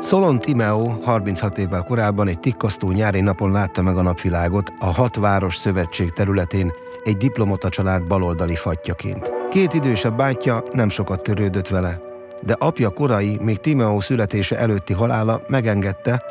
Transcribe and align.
Szolon 0.00 0.38
Timeo 0.38 0.88
36 1.04 1.58
évvel 1.58 1.82
korábban 1.82 2.28
egy 2.28 2.40
tikkasztó 2.40 2.90
nyári 2.90 3.20
napon 3.20 3.52
látta 3.52 3.82
meg 3.82 3.96
a 3.96 4.02
napvilágot 4.02 4.72
a 4.78 4.86
Hat 4.86 5.16
Város 5.16 5.56
Szövetség 5.56 6.12
területén 6.12 6.72
egy 7.04 7.16
diplomata 7.16 7.68
család 7.68 8.06
baloldali 8.06 8.54
fatjaként. 8.54 9.30
Két 9.50 9.74
idősebb 9.74 10.16
bátyja 10.16 10.62
nem 10.72 10.88
sokat 10.88 11.22
törődött 11.22 11.68
vele, 11.68 12.00
de 12.42 12.56
apja 12.58 12.90
korai, 12.90 13.38
még 13.42 13.58
Timeo 13.58 14.00
születése 14.00 14.58
előtti 14.58 14.92
halála 14.92 15.42
megengedte, 15.48 16.22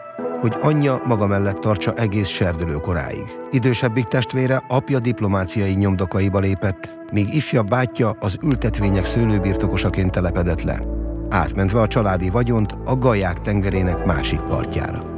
hogy 0.41 0.55
anyja 0.61 1.01
maga 1.05 1.27
mellett 1.27 1.59
tartsa 1.59 1.93
egész 1.93 2.27
serdülő 2.27 2.73
koráig. 2.73 3.23
Idősebbik 3.51 4.05
testvére 4.05 4.63
apja 4.67 4.99
diplomáciai 4.99 5.73
nyomdokaiba 5.73 6.39
lépett, 6.39 6.89
míg 7.11 7.33
ifjabb 7.33 7.67
bátyja 7.67 8.15
az 8.19 8.37
ültetvények 8.41 9.05
szőlőbirtokosaként 9.05 10.11
telepedett 10.11 10.63
le, 10.63 10.98
átmentve 11.29 11.81
a 11.81 11.87
családi 11.87 12.29
vagyont 12.29 12.75
a 12.85 12.95
Gaják 12.95 13.41
tengerének 13.41 14.05
másik 14.05 14.39
partjára. 14.39 15.17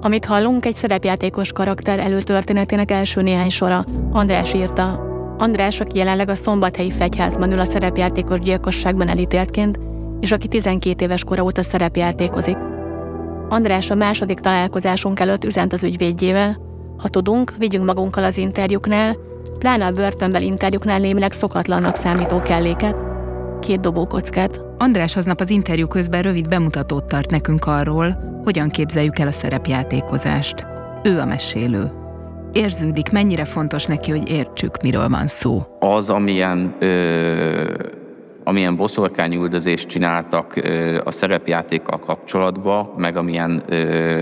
Amit 0.00 0.24
hallunk, 0.24 0.66
egy 0.66 0.74
szerepjátékos 0.74 1.52
karakter 1.52 1.98
előtörténetének 1.98 2.90
első 2.90 3.22
néhány 3.22 3.50
sora. 3.50 3.84
András 4.12 4.54
írta. 4.54 5.10
András, 5.38 5.80
aki 5.80 5.98
jelenleg 5.98 6.28
a 6.28 6.34
szombathelyi 6.34 6.90
fegyházban 6.90 7.52
ül 7.52 7.58
a 7.58 7.64
szerepjátékos 7.64 8.38
gyilkosságban 8.38 9.08
elítéltként, 9.08 9.78
és 10.20 10.32
aki 10.32 10.48
12 10.48 11.04
éves 11.04 11.24
kora 11.24 11.42
óta 11.42 11.62
szerepjátékozik. 11.62 12.56
András 13.48 13.90
a 13.90 13.94
második 13.94 14.38
találkozásunk 14.38 15.20
előtt 15.20 15.44
üzent 15.44 15.72
az 15.72 15.84
ügyvédjével. 15.84 16.56
Ha 16.98 17.08
tudunk, 17.08 17.54
vigyünk 17.58 17.84
magunkkal 17.84 18.24
az 18.24 18.38
interjúknál, 18.38 19.16
pláne 19.58 19.86
a 19.86 19.90
börtönbeli 19.90 20.46
interjúknál 20.46 20.98
némileg 20.98 21.32
szokatlannak 21.32 21.96
számító 21.96 22.40
kelléket. 22.40 22.96
Két 23.60 23.80
dobókockát. 23.80 24.60
András 24.82 25.16
aznap 25.16 25.40
az 25.40 25.50
interjú 25.50 25.86
közben 25.86 26.22
rövid 26.22 26.48
bemutatót 26.48 27.04
tart 27.04 27.30
nekünk 27.30 27.64
arról, 27.66 28.40
hogyan 28.44 28.68
képzeljük 28.68 29.18
el 29.18 29.26
a 29.26 29.30
szerepjátékozást. 29.30 30.66
Ő 31.02 31.18
a 31.18 31.24
mesélő. 31.24 31.92
Érződik, 32.52 33.10
mennyire 33.10 33.44
fontos 33.44 33.84
neki, 33.84 34.10
hogy 34.10 34.28
értsük, 34.30 34.82
miről 34.82 35.08
van 35.08 35.26
szó. 35.26 35.62
Az, 35.80 36.10
amilyen 36.10 36.74
ö, 36.78 37.74
amilyen 38.44 38.76
boszorkányüldözést 38.76 39.88
csináltak 39.88 40.56
ö, 40.56 41.00
a 41.04 41.10
szerepjátékkal 41.10 41.98
kapcsolatban, 41.98 42.90
meg 42.96 43.16
amilyen 43.16 43.62
ö, 43.68 44.20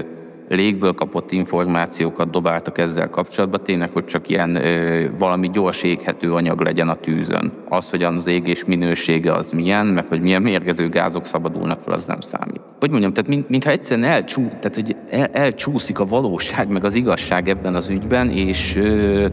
légből 0.54 0.92
kapott 0.92 1.32
információkat 1.32 2.30
dobáltak 2.30 2.78
ezzel 2.78 3.08
kapcsolatban, 3.10 3.60
tényleg, 3.62 3.90
hogy 3.92 4.04
csak 4.04 4.28
ilyen 4.28 4.54
ö, 4.54 5.06
valami 5.18 5.50
gyors 5.50 5.82
éghető 5.82 6.34
anyag 6.34 6.60
legyen 6.60 6.88
a 6.88 6.94
tűzön. 6.94 7.52
Az, 7.68 7.90
hogy 7.90 8.02
az 8.02 8.26
égés 8.26 8.64
minősége 8.64 9.32
az 9.32 9.52
milyen, 9.52 9.86
meg 9.86 10.08
hogy 10.08 10.20
milyen 10.20 10.42
mérgező 10.42 10.88
gázok 10.88 11.26
szabadulnak 11.26 11.80
fel, 11.80 11.92
az 11.92 12.04
nem 12.04 12.20
számít. 12.20 12.60
Hogy 12.80 12.90
mondjam, 12.90 13.12
tehát 13.12 13.30
mint, 13.30 13.48
mintha 13.48 13.70
egyszerűen 13.70 14.08
elcsú, 14.08 14.48
tehát, 14.48 14.74
hogy 14.74 14.96
el, 15.10 15.26
elcsúszik 15.26 15.98
a 15.98 16.04
valóság, 16.04 16.68
meg 16.68 16.84
az 16.84 16.94
igazság 16.94 17.48
ebben 17.48 17.74
az 17.74 17.88
ügyben, 17.88 18.30
és 18.30 18.76
ö, 18.76 19.26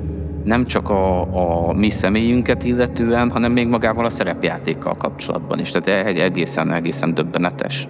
nem 0.43 0.65
csak 0.65 0.89
a, 0.89 1.21
a 1.69 1.73
mi 1.73 1.89
személyünket 1.89 2.63
illetően, 2.63 3.31
hanem 3.31 3.52
még 3.52 3.67
magával 3.67 4.05
a 4.05 4.09
szerepjátékkal 4.09 4.97
kapcsolatban 4.97 5.59
is. 5.59 5.71
Tehát 5.71 6.17
egészen, 6.17 6.73
egészen 6.73 7.13
döbbenetes. 7.13 7.87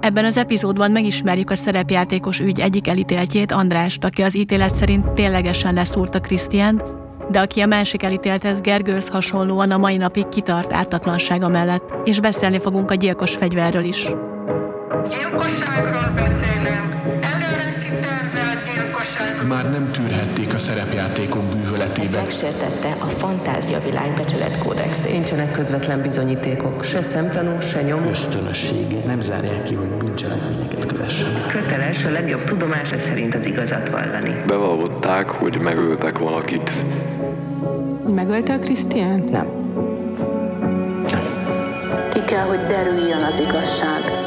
Ebben 0.00 0.24
az 0.24 0.36
epizódban 0.36 0.90
megismerjük 0.90 1.50
a 1.50 1.56
szerepjátékos 1.56 2.40
ügy 2.40 2.60
egyik 2.60 2.88
elítéltjét, 2.88 3.52
Andrást, 3.52 4.04
aki 4.04 4.22
az 4.22 4.36
ítélet 4.36 4.76
szerint 4.76 5.10
ténylegesen 5.10 5.74
leszúrta 5.74 6.20
Krisztiánt, 6.20 6.84
de 7.30 7.40
aki 7.40 7.60
a 7.60 7.66
másik 7.66 8.02
elítélthez 8.02 8.60
Gergőhöz 8.60 9.08
hasonlóan 9.08 9.70
a 9.70 9.78
mai 9.78 9.96
napig 9.96 10.28
kitart 10.28 10.72
ártatlansága 10.72 11.48
mellett, 11.48 11.82
és 12.04 12.20
beszélni 12.20 12.58
fogunk 12.58 12.90
a 12.90 12.94
gyilkos 12.94 13.34
fegyverről 13.34 13.84
is. 13.84 14.04
Gyilkosságról 15.08 16.12
beszélünk. 16.14 16.94
Előre 17.04 17.78
kitervelt 17.82 18.64
gyilkosság. 18.74 19.46
Már 19.48 19.70
nem 19.70 19.79
szerepjátékok 20.60 21.42
bűvöletében. 21.42 22.20
megsértette 22.22 22.96
a 23.00 23.06
fantáziavilág 23.06 24.14
becsületkódexét. 24.14 25.10
Nincsenek 25.12 25.50
közvetlen 25.50 26.02
bizonyítékok, 26.02 26.84
se 26.84 27.00
szemtanú, 27.00 27.60
se 27.60 27.82
nyom. 27.82 28.02
ösztönössége 28.02 29.02
nem 29.06 29.20
zárják 29.20 29.62
ki, 29.62 29.74
hogy 29.74 29.88
bűncselekményeket 29.88 30.86
kövessenek. 30.86 31.46
Köteles 31.46 32.04
a 32.04 32.10
legjobb 32.10 32.44
tudomása 32.44 32.98
szerint 32.98 33.34
az 33.34 33.46
igazat 33.46 33.88
vallani. 33.88 34.42
Bevallották, 34.46 35.30
hogy 35.30 35.60
megöltek 35.60 36.18
valakit. 36.18 36.70
Megölte 38.14 38.52
a 38.52 38.58
Krisztiánt? 38.58 39.30
Nem. 39.30 39.46
Ki 42.12 42.20
kell, 42.24 42.46
hogy 42.46 42.60
derüljön 42.68 43.22
az 43.22 43.38
igazság. 43.40 44.19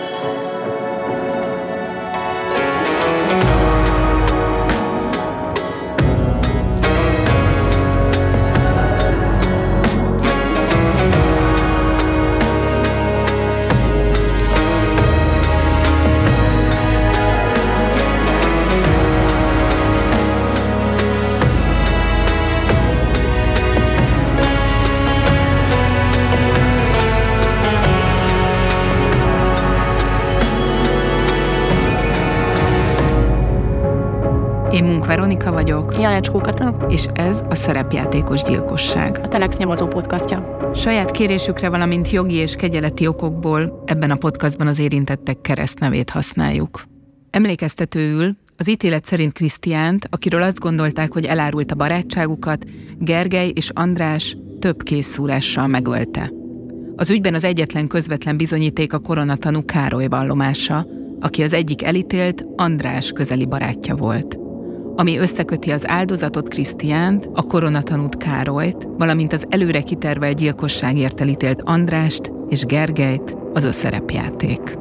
Én 34.84 34.90
Munk 34.90 35.06
Veronika 35.06 35.52
vagyok, 35.52 35.94
Janecskó 36.00 36.40
Kata, 36.40 36.86
és 36.90 37.06
ez 37.14 37.42
a 37.50 37.56
szerepjátékos 37.56 38.42
gyilkosság. 38.42 39.20
a 39.24 39.28
Telex 39.28 39.58
nyomozó 39.58 39.88
podcastja. 39.88 40.72
Saját 40.76 41.12
kérésükre, 41.12 41.70
valamint 41.70 42.10
jogi 42.10 42.36
és 42.36 42.56
kegyeleti 42.56 43.08
okokból 43.08 43.84
ebben 43.86 44.12
a 44.12 44.16
podcastban 44.16 44.68
az 44.68 44.80
érintettek 44.80 45.42
keresztnevét 45.42 46.10
használjuk. 46.10 46.84
Emlékeztetőül 47.30 48.36
az 48.58 48.70
ítélet 48.70 49.06
szerint 49.06 49.34
Krisztiánt, 49.34 50.08
akiről 50.10 50.42
azt 50.42 50.60
gondolták, 50.60 51.14
hogy 51.14 51.26
elárult 51.26 51.72
a 51.72 51.76
barátságukat, 51.76 52.66
Gergely 53.00 53.52
és 53.56 53.70
András 53.74 54.38
több 54.60 54.84
készszúrással 54.84 55.68
megölte. 55.68 56.32
Az 56.96 57.10
ügyben 57.10 57.34
az 57.34 57.44
egyetlen 57.44 57.88
közvetlen 57.88 58.38
bizonyíték 58.38 58.94
a 58.94 59.00
koronatanú 59.00 59.66
Károly 59.66 60.08
vallomása, 60.08 60.88
aki 61.20 61.44
az 61.44 61.54
egyik 61.54 61.84
elítélt 61.84 62.46
András 62.56 63.12
közeli 63.12 63.46
barátja 63.46 63.96
volt. 63.96 64.38
Ami 64.96 65.18
összeköti 65.18 65.72
az 65.72 65.88
áldozatot 65.88 66.48
Krisztiánt, 66.48 67.30
a 67.34 67.42
koronatanút 67.42 68.18
Károlyt, 68.18 68.88
valamint 68.98 69.34
az 69.34 69.46
előre 69.50 69.82
kitervelt 69.82 70.38
gyilkosságért 70.38 71.22
elítélt 71.22 71.62
Andrást 71.62 72.32
és 72.50 72.66
Gergelyt, 72.66 73.36
az 73.54 73.64
a 73.64 73.72
szerepjáték. 73.72 74.78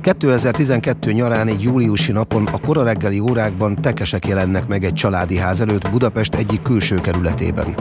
2012 0.00 1.12
nyarán 1.12 1.48
egy 1.48 1.62
júliusi 1.62 2.12
napon 2.12 2.46
a 2.46 2.60
kora 2.60 2.82
reggeli 2.82 3.18
órákban 3.18 3.74
tekesek 3.74 4.26
jelennek 4.26 4.66
meg 4.66 4.84
egy 4.84 4.92
családi 4.92 5.36
ház 5.36 5.60
előtt 5.60 5.90
Budapest 5.90 6.34
egyik 6.34 6.62
külső 6.62 6.96
kerületében. 6.96 7.74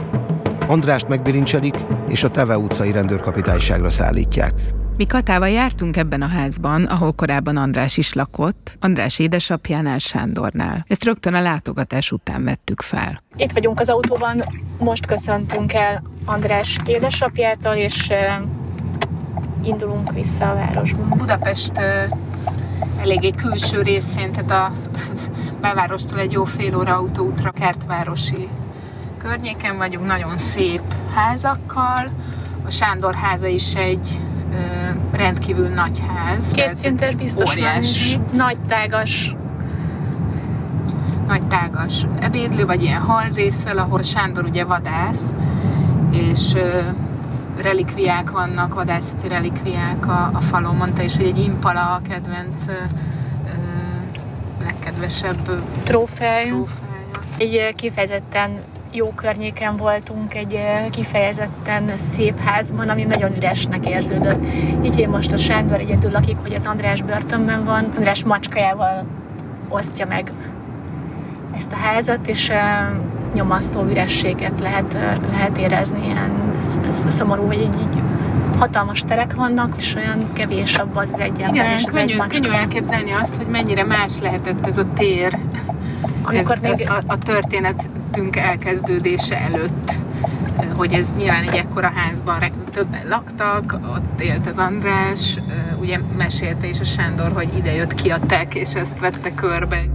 Andrást 0.67 1.07
megbirincselik, 1.07 1.75
és 2.07 2.23
a 2.23 2.29
Teve 2.29 2.57
utcai 2.57 2.91
rendőrkapitányságra 2.91 3.89
szállítják. 3.89 4.53
Mi 4.97 5.06
Katával 5.06 5.50
jártunk 5.50 5.97
ebben 5.97 6.22
a 6.22 6.28
házban, 6.28 6.83
ahol 6.83 7.11
korábban 7.11 7.57
András 7.57 7.97
is 7.97 8.13
lakott, 8.13 8.78
András 8.79 9.19
édesapjánál, 9.19 9.97
Sándornál. 9.97 10.85
Ezt 10.88 11.03
rögtön 11.03 11.33
a 11.33 11.41
látogatás 11.41 12.11
után 12.11 12.44
vettük 12.44 12.81
fel. 12.81 13.23
Itt 13.35 13.51
vagyunk 13.51 13.79
az 13.79 13.89
autóban, 13.89 14.44
most 14.79 15.05
köszöntünk 15.05 15.73
el 15.73 16.03
András 16.25 16.78
édesapjától, 16.85 17.73
és 17.73 18.09
indulunk 19.64 20.11
vissza 20.14 20.49
a 20.49 20.53
városba. 20.53 21.03
Budapest 21.16 21.72
eléggé 23.02 23.29
külső 23.29 23.81
részén, 23.81 24.31
tehát 24.31 24.52
a 24.52 24.72
belvárostól 25.61 26.19
egy 26.19 26.31
jó 26.31 26.43
fél 26.43 26.78
óra 26.78 26.96
autóútra 26.96 27.52
kertvárosi 27.52 28.47
környéken 29.17 29.78
vagyunk, 29.78 30.05
nagyon 30.05 30.37
szép 30.37 30.81
házakkal. 31.14 32.09
A 32.66 32.72
Sándor 32.72 33.14
háza 33.14 33.47
is 33.47 33.73
egy 33.73 34.19
rendkívül 35.11 35.67
nagy 35.67 36.02
ház. 36.07 36.52
Két 36.52 36.75
szintes 36.75 37.16
biztos 37.16 37.49
óriási. 37.49 38.19
Nagy, 38.34 38.57
tágas. 38.67 39.35
nagy 41.28 41.47
tágas 41.47 42.07
ebédlő, 42.19 42.66
vagy 42.66 42.84
ilyen 42.84 43.02
hal 43.02 43.23
részsel, 43.34 43.78
ahol 43.78 44.02
Sándor 44.02 44.43
ugye 44.43 44.66
vadász, 44.66 45.23
és 46.11 46.53
ö, 46.53 46.79
relikviák 47.61 48.31
vannak, 48.31 48.73
vadászati 48.73 49.28
relikviák 49.28 50.07
a, 50.07 50.29
a 50.34 50.40
falon. 50.40 50.75
Mondta 50.75 51.02
is, 51.02 51.16
hogy 51.16 51.25
egy 51.25 51.37
impala 51.40 51.81
a 51.81 52.02
kedvenc 52.09 52.63
ö, 52.67 52.72
legkedvesebb 54.63 55.41
Trófeája. 55.84 56.53
trófeája. 56.53 56.66
Egy 57.37 57.75
kifejezetten 57.75 58.49
jó 58.95 59.11
környéken 59.11 59.77
voltunk, 59.77 60.33
egy 60.33 60.59
kifejezetten 60.91 61.91
szép 62.11 62.39
házban, 62.39 62.89
ami 62.89 63.03
nagyon 63.03 63.35
üresnek 63.35 63.89
érződött. 63.89 64.39
Így 64.83 64.99
én 64.99 65.09
most 65.09 65.31
a 65.31 65.37
Sándor 65.37 65.79
egyedül 65.79 66.11
lakik, 66.11 66.37
hogy 66.41 66.53
az 66.53 66.65
András 66.65 67.01
börtönben 67.01 67.63
van. 67.63 67.91
András 67.95 68.23
macskájával 68.23 69.05
osztja 69.69 70.05
meg 70.05 70.31
ezt 71.57 71.71
a 71.71 71.75
házat, 71.75 72.27
és 72.27 72.51
nyomasztó 73.33 73.83
ürességet 73.83 74.59
lehet, 74.59 74.97
lehet 75.31 75.57
érezni. 75.57 76.05
Ilyen 76.05 76.51
szomorú, 77.09 77.45
hogy 77.45 77.59
így, 77.59 77.79
így 77.81 78.01
hatalmas 78.57 79.03
terek 79.07 79.33
vannak, 79.33 79.73
és 79.77 79.95
olyan 79.95 80.33
kevés 80.33 80.75
abban 80.75 81.07
az 81.13 81.19
egy 81.19 81.41
ember. 81.41 81.65
Igen, 81.65 81.85
könnyű, 81.85 82.17
könnyű 82.17 82.49
elképzelni 82.49 83.11
azt, 83.11 83.35
hogy 83.35 83.47
mennyire 83.47 83.83
más 83.83 84.19
lehetett 84.21 84.67
ez 84.67 84.77
a 84.77 84.85
tér, 84.93 85.37
amikor 86.21 86.57
ez 86.61 86.75
még 86.75 86.89
a, 86.89 87.03
a 87.07 87.17
történetünk 88.16 88.35
elkezdődése 88.35 89.38
előtt 89.38 89.91
hogy 90.76 90.94
ez 90.94 91.14
nyilván 91.17 91.44
egy 91.44 91.56
ekkora 91.56 91.91
házban 91.96 92.52
többen 92.72 93.08
laktak, 93.08 93.79
ott 93.96 94.22
élt 94.22 94.47
az 94.47 94.58
András, 94.58 95.40
ugye 95.79 96.00
mesélte 96.17 96.67
is 96.67 96.79
a 96.79 96.84
Sándor, 96.84 97.32
hogy 97.32 97.58
ide 97.58 97.73
jött 97.73 97.94
ki 97.94 98.09
a 98.09 98.20
tek, 98.20 98.56
és 98.56 98.73
ezt 98.73 99.00
vette 99.00 99.34
körbe. 99.34 99.85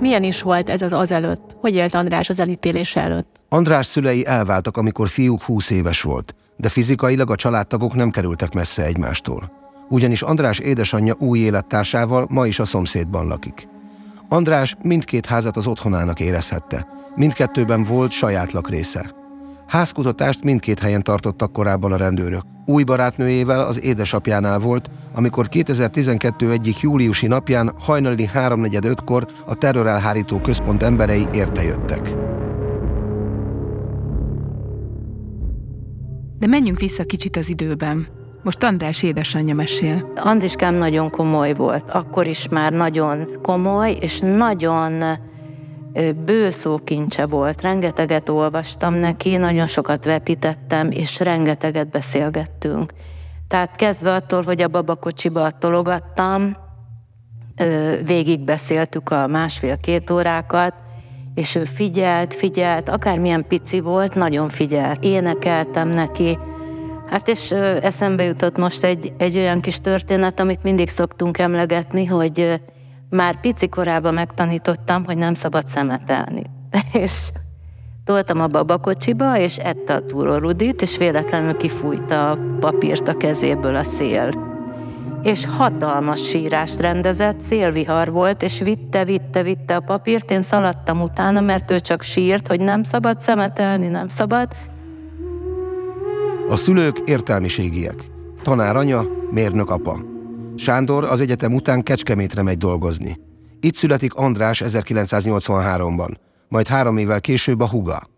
Milyen 0.00 0.22
is 0.22 0.42
volt 0.42 0.68
ez 0.68 0.82
az 0.82 0.92
azelőtt? 0.92 1.56
Hogy 1.60 1.74
élt 1.74 1.94
András 1.94 2.28
az 2.28 2.40
elítélése 2.40 3.00
előtt? 3.00 3.40
András 3.48 3.86
szülei 3.86 4.26
elváltak, 4.26 4.76
amikor 4.76 5.08
fiúk 5.08 5.42
20 5.42 5.70
éves 5.70 6.02
volt, 6.02 6.34
de 6.56 6.68
fizikailag 6.68 7.30
a 7.30 7.36
családtagok 7.36 7.94
nem 7.94 8.10
kerültek 8.10 8.52
messze 8.52 8.84
egymástól. 8.84 9.64
Ugyanis 9.88 10.22
András 10.22 10.58
édesanyja 10.58 11.14
új 11.18 11.38
élettársával 11.38 12.26
ma 12.30 12.46
is 12.46 12.58
a 12.58 12.64
szomszédban 12.64 13.26
lakik. 13.26 13.68
András 14.28 14.76
mindkét 14.82 15.26
házat 15.26 15.56
az 15.56 15.66
otthonának 15.66 16.20
érezhette. 16.20 16.86
Mindkettőben 17.14 17.84
volt 17.84 18.10
saját 18.10 18.52
lakrésze. 18.52 19.14
Házkutatást 19.66 20.44
mindkét 20.44 20.78
helyen 20.78 21.02
tartottak 21.02 21.52
korábban 21.52 21.92
a 21.92 21.96
rendőrök. 21.96 22.42
Új 22.66 22.82
barátnőjével 22.82 23.60
az 23.60 23.82
édesapjánál 23.82 24.58
volt, 24.58 24.90
amikor 25.14 25.48
2012 25.48 26.50
egyik 26.50 26.80
júliusi 26.80 27.26
napján 27.26 27.72
hajnali 27.78 28.28
3.45-kor 28.34 29.26
a 29.46 29.54
terrorelhárító 29.54 30.40
központ 30.40 30.82
emberei 30.82 31.26
értejöttek. 31.32 32.14
De 36.38 36.46
menjünk 36.46 36.78
vissza 36.78 37.04
kicsit 37.04 37.36
az 37.36 37.48
időben. 37.48 38.06
Most 38.46 38.62
András 38.62 39.02
édesanyja 39.02 39.54
mesél. 39.54 40.12
Andriskám 40.16 40.74
nagyon 40.74 41.10
komoly 41.10 41.54
volt. 41.54 41.90
Akkor 41.90 42.26
is 42.26 42.48
már 42.48 42.72
nagyon 42.72 43.26
komoly, 43.42 43.96
és 44.00 44.18
nagyon 44.18 45.02
bőszókincse 46.24 47.26
volt, 47.26 47.60
rengeteget 47.60 48.28
olvastam 48.28 48.94
neki, 48.94 49.36
nagyon 49.36 49.66
sokat 49.66 50.04
vetítettem, 50.04 50.90
és 50.90 51.20
rengeteget 51.20 51.90
beszélgettünk. 51.90 52.92
Tehát 53.48 53.76
kezdve 53.76 54.14
attól, 54.14 54.42
hogy 54.42 54.62
a 54.62 54.68
babakocsiba 54.68 55.50
tologattam, 55.50 56.56
végig 58.04 58.40
beszéltük 58.40 59.10
a 59.10 59.26
másfél-két 59.26 60.10
órákat, 60.10 60.74
és 61.34 61.54
ő 61.54 61.64
figyelt, 61.64 62.34
figyelt, 62.34 62.88
akármilyen 62.88 63.46
pici 63.48 63.80
volt, 63.80 64.14
nagyon 64.14 64.48
figyelt. 64.48 65.04
Énekeltem 65.04 65.88
neki, 65.88 66.38
Hát 67.10 67.28
és 67.28 67.50
eszembe 67.80 68.24
jutott 68.24 68.58
most 68.58 68.84
egy, 68.84 69.12
egy 69.18 69.36
olyan 69.36 69.60
kis 69.60 69.78
történet, 69.78 70.40
amit 70.40 70.62
mindig 70.62 70.88
szoktunk 70.88 71.38
emlegetni, 71.38 72.04
hogy 72.04 72.60
már 73.10 73.40
pici 73.40 73.68
korában 73.68 74.14
megtanítottam, 74.14 75.04
hogy 75.04 75.16
nem 75.16 75.34
szabad 75.34 75.66
szemetelni. 75.66 76.42
és 76.92 77.30
toltam 78.04 78.40
a 78.40 78.46
babakocsiba, 78.46 79.38
és 79.38 79.56
ette 79.56 79.94
a 79.94 80.06
túrórudit, 80.06 80.82
és 80.82 80.96
véletlenül 80.96 81.56
kifújta 81.56 82.30
a 82.30 82.38
papírt 82.60 83.08
a 83.08 83.16
kezéből 83.16 83.76
a 83.76 83.84
szél. 83.84 84.54
És 85.22 85.46
hatalmas 85.46 86.28
sírást 86.28 86.80
rendezett, 86.80 87.40
szélvihar 87.40 88.12
volt, 88.12 88.42
és 88.42 88.58
vitte, 88.58 89.04
vitte, 89.04 89.42
vitte 89.42 89.76
a 89.76 89.80
papírt, 89.80 90.30
én 90.30 90.42
szaladtam 90.42 91.00
utána, 91.00 91.40
mert 91.40 91.70
ő 91.70 91.80
csak 91.80 92.02
sírt, 92.02 92.48
hogy 92.48 92.60
nem 92.60 92.82
szabad 92.82 93.20
szemetelni, 93.20 93.86
nem 93.86 94.08
szabad. 94.08 94.48
A 96.48 96.56
szülők 96.56 96.98
értelmiségiek. 97.04 98.10
Tanár 98.42 98.76
anya, 98.76 99.06
mérnök 99.30 99.70
apa. 99.70 100.04
Sándor 100.56 101.04
az 101.04 101.20
egyetem 101.20 101.54
után 101.54 101.82
Kecskemétre 101.82 102.42
megy 102.42 102.58
dolgozni. 102.58 103.18
Itt 103.60 103.74
születik 103.74 104.14
András 104.14 104.62
1983-ban, 104.66 106.14
majd 106.48 106.66
három 106.66 106.96
évvel 106.96 107.20
később 107.20 107.60
a 107.60 107.68
huga. 107.68 108.08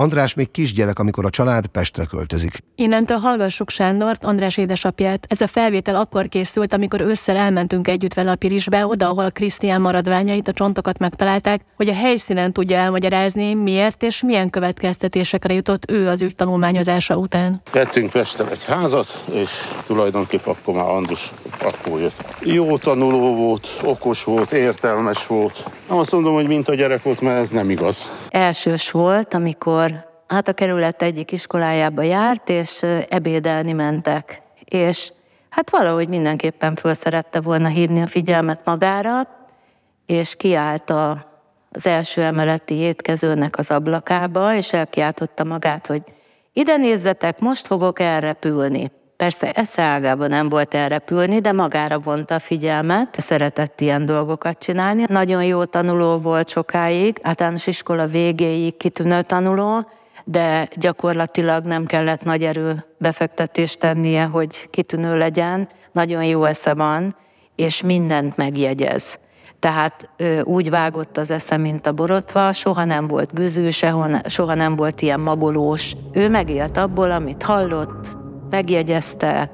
András 0.00 0.34
még 0.34 0.50
kisgyerek, 0.50 0.98
amikor 0.98 1.24
a 1.24 1.30
család 1.30 1.66
Pestre 1.66 2.04
költözik. 2.04 2.58
Innentől 2.74 3.16
hallgassuk 3.16 3.70
Sándort, 3.70 4.24
András 4.24 4.56
édesapját. 4.56 5.26
Ez 5.28 5.40
a 5.40 5.46
felvétel 5.46 5.96
akkor 5.96 6.28
készült, 6.28 6.72
amikor 6.72 7.00
ősszel 7.00 7.36
elmentünk 7.36 7.88
együtt 7.88 8.14
vele 8.14 8.30
a 8.30 8.36
Pirisbe, 8.36 8.86
oda, 8.86 9.08
ahol 9.08 9.30
Krisztián 9.30 9.80
maradványait, 9.80 10.48
a 10.48 10.52
csontokat 10.52 10.98
megtalálták, 10.98 11.60
hogy 11.76 11.88
a 11.88 11.94
helyszínen 11.94 12.52
tudja 12.52 12.76
elmagyarázni, 12.76 13.54
miért 13.54 14.02
és 14.02 14.22
milyen 14.22 14.50
következtetésekre 14.50 15.54
jutott 15.54 15.90
ő 15.90 16.08
az 16.08 16.22
ügy 16.22 16.34
tanulmányozása 16.34 17.16
után. 17.16 17.62
Vettünk 17.72 18.10
Pestre 18.10 18.48
egy 18.50 18.64
házat, 18.64 19.24
és 19.32 19.50
tulajdonképpen 19.86 20.54
akkor 20.60 20.74
már 20.74 20.88
Andrus 20.88 21.32
akkor 21.60 22.00
jött. 22.00 22.36
Jó 22.40 22.78
tanuló 22.78 23.36
volt, 23.36 23.68
okos 23.82 24.24
volt, 24.24 24.52
értelmes 24.52 25.26
volt. 25.26 25.64
Nem 25.88 25.98
azt 25.98 26.12
mondom, 26.12 26.34
hogy 26.34 26.46
mint 26.46 26.68
a 26.68 26.74
gyerek 26.74 27.02
volt, 27.02 27.20
mert 27.20 27.38
ez 27.38 27.50
nem 27.50 27.70
igaz. 27.70 28.10
Elsős 28.28 28.90
volt, 28.90 29.34
amikor 29.34 30.06
hát 30.26 30.48
a 30.48 30.52
kerület 30.52 31.02
egyik 31.02 31.32
iskolájába 31.32 32.02
járt, 32.02 32.48
és 32.48 32.82
ebédelni 33.08 33.72
mentek. 33.72 34.42
És 34.64 35.12
hát 35.48 35.70
valahogy 35.70 36.08
mindenképpen 36.08 36.74
föl 36.74 36.94
szerette 36.94 37.40
volna 37.40 37.68
hívni 37.68 38.02
a 38.02 38.06
figyelmet 38.06 38.60
magára, 38.64 39.28
és 40.06 40.36
kiállt 40.36 40.90
a, 40.90 41.26
az 41.70 41.86
első 41.86 42.22
emeleti 42.22 42.74
étkezőnek 42.74 43.58
az 43.58 43.70
ablakába, 43.70 44.54
és 44.54 44.72
elkiáltotta 44.72 45.44
magát, 45.44 45.86
hogy 45.86 46.02
ide 46.52 46.76
nézzetek, 46.76 47.40
most 47.40 47.66
fogok 47.66 48.00
elrepülni. 48.00 48.90
Persze 49.18 49.50
esze 49.50 49.82
ágában 49.82 50.28
nem 50.28 50.48
volt 50.48 50.74
elrepülni, 50.74 51.38
de 51.40 51.52
magára 51.52 51.98
vonta 51.98 52.34
a 52.34 52.38
figyelmet, 52.38 53.20
szeretett 53.20 53.80
ilyen 53.80 54.06
dolgokat 54.06 54.58
csinálni. 54.58 55.04
Nagyon 55.06 55.44
jó 55.44 55.64
tanuló 55.64 56.18
volt 56.18 56.48
sokáig, 56.48 57.18
általános 57.22 57.66
iskola 57.66 58.06
végéig 58.06 58.76
kitűnő 58.76 59.22
tanuló, 59.22 59.86
de 60.24 60.68
gyakorlatilag 60.74 61.64
nem 61.64 61.84
kellett 61.84 62.24
nagy 62.24 62.44
erő 62.44 62.84
befektetést 62.98 63.78
tennie, 63.78 64.24
hogy 64.24 64.70
kitűnő 64.70 65.16
legyen. 65.16 65.68
Nagyon 65.92 66.24
jó 66.24 66.44
esze 66.44 66.74
van, 66.74 67.16
és 67.56 67.82
mindent 67.82 68.36
megjegyez. 68.36 69.18
Tehát 69.58 70.10
ö, 70.16 70.40
úgy 70.40 70.70
vágott 70.70 71.16
az 71.16 71.30
esze, 71.30 71.56
mint 71.56 71.86
a 71.86 71.92
borotva, 71.92 72.52
soha 72.52 72.84
nem 72.84 73.06
volt 73.06 73.34
güzű, 73.34 73.70
soha 74.26 74.54
nem 74.54 74.76
volt 74.76 75.00
ilyen 75.02 75.20
magolós. 75.20 75.92
Ő 76.12 76.28
megélt 76.28 76.76
abból, 76.76 77.10
amit 77.10 77.42
hallott, 77.42 78.16
megjegyezte, 78.50 79.50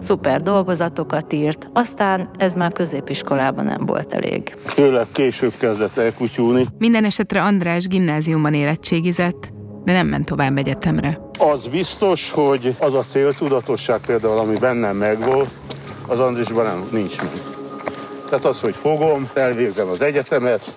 szuper 0.00 0.42
dolgozatokat 0.42 1.32
írt, 1.32 1.70
aztán 1.72 2.30
ez 2.38 2.54
már 2.54 2.72
középiskolában 2.72 3.64
nem 3.64 3.86
volt 3.86 4.12
elég. 4.12 4.54
Főleg 4.64 5.06
később 5.12 5.52
kezdett 5.58 5.96
elkutyulni. 5.96 6.66
Minden 6.78 7.04
esetre 7.04 7.42
András 7.42 7.86
gimnáziumban 7.86 8.54
érettségizett, 8.54 9.52
de 9.84 9.92
nem 9.92 10.06
ment 10.06 10.24
tovább 10.24 10.56
egyetemre. 10.56 11.20
Az 11.38 11.66
biztos, 11.66 12.30
hogy 12.30 12.74
az 12.78 12.94
a 12.94 13.02
céltudatosság 13.02 14.00
például, 14.06 14.38
ami 14.38 14.56
bennem 14.58 14.96
megvolt, 14.96 15.50
az 16.06 16.18
Andrisban 16.18 16.64
nem, 16.64 16.88
nincs 16.92 17.16
meg. 17.22 17.30
Tehát 18.28 18.44
az, 18.44 18.60
hogy 18.60 18.74
fogom, 18.74 19.28
elvégzem 19.34 19.88
az 19.88 20.02
egyetemet, 20.02 20.72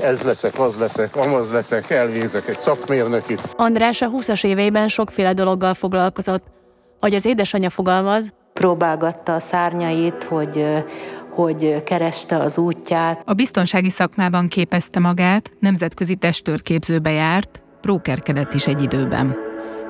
ez 0.00 0.22
leszek, 0.22 0.58
az 0.58 0.78
leszek, 0.78 1.16
amaz 1.16 1.52
leszek, 1.52 1.90
elvégzek 1.90 2.48
egy 2.48 2.58
szakmérnökit. 2.58 3.40
András 3.56 4.02
a 4.02 4.10
20-as 4.10 4.44
éveiben 4.44 4.88
sokféle 4.88 5.32
dologgal 5.32 5.74
foglalkozott. 5.74 6.42
Hogy 7.00 7.14
az 7.14 7.24
édesanyja 7.24 7.70
fogalmaz, 7.70 8.32
próbálgatta 8.52 9.34
a 9.34 9.38
szárnyait, 9.38 10.24
hogy 10.24 10.64
hogy 11.30 11.82
kereste 11.84 12.36
az 12.36 12.58
útját. 12.58 13.22
A 13.24 13.32
biztonsági 13.32 13.90
szakmában 13.90 14.48
képezte 14.48 15.00
magát, 15.00 15.50
nemzetközi 15.60 16.14
testőrképzőbe 16.14 17.10
járt, 17.10 17.62
prókerkedett 17.80 18.54
is 18.54 18.66
egy 18.66 18.82
időben. 18.82 19.36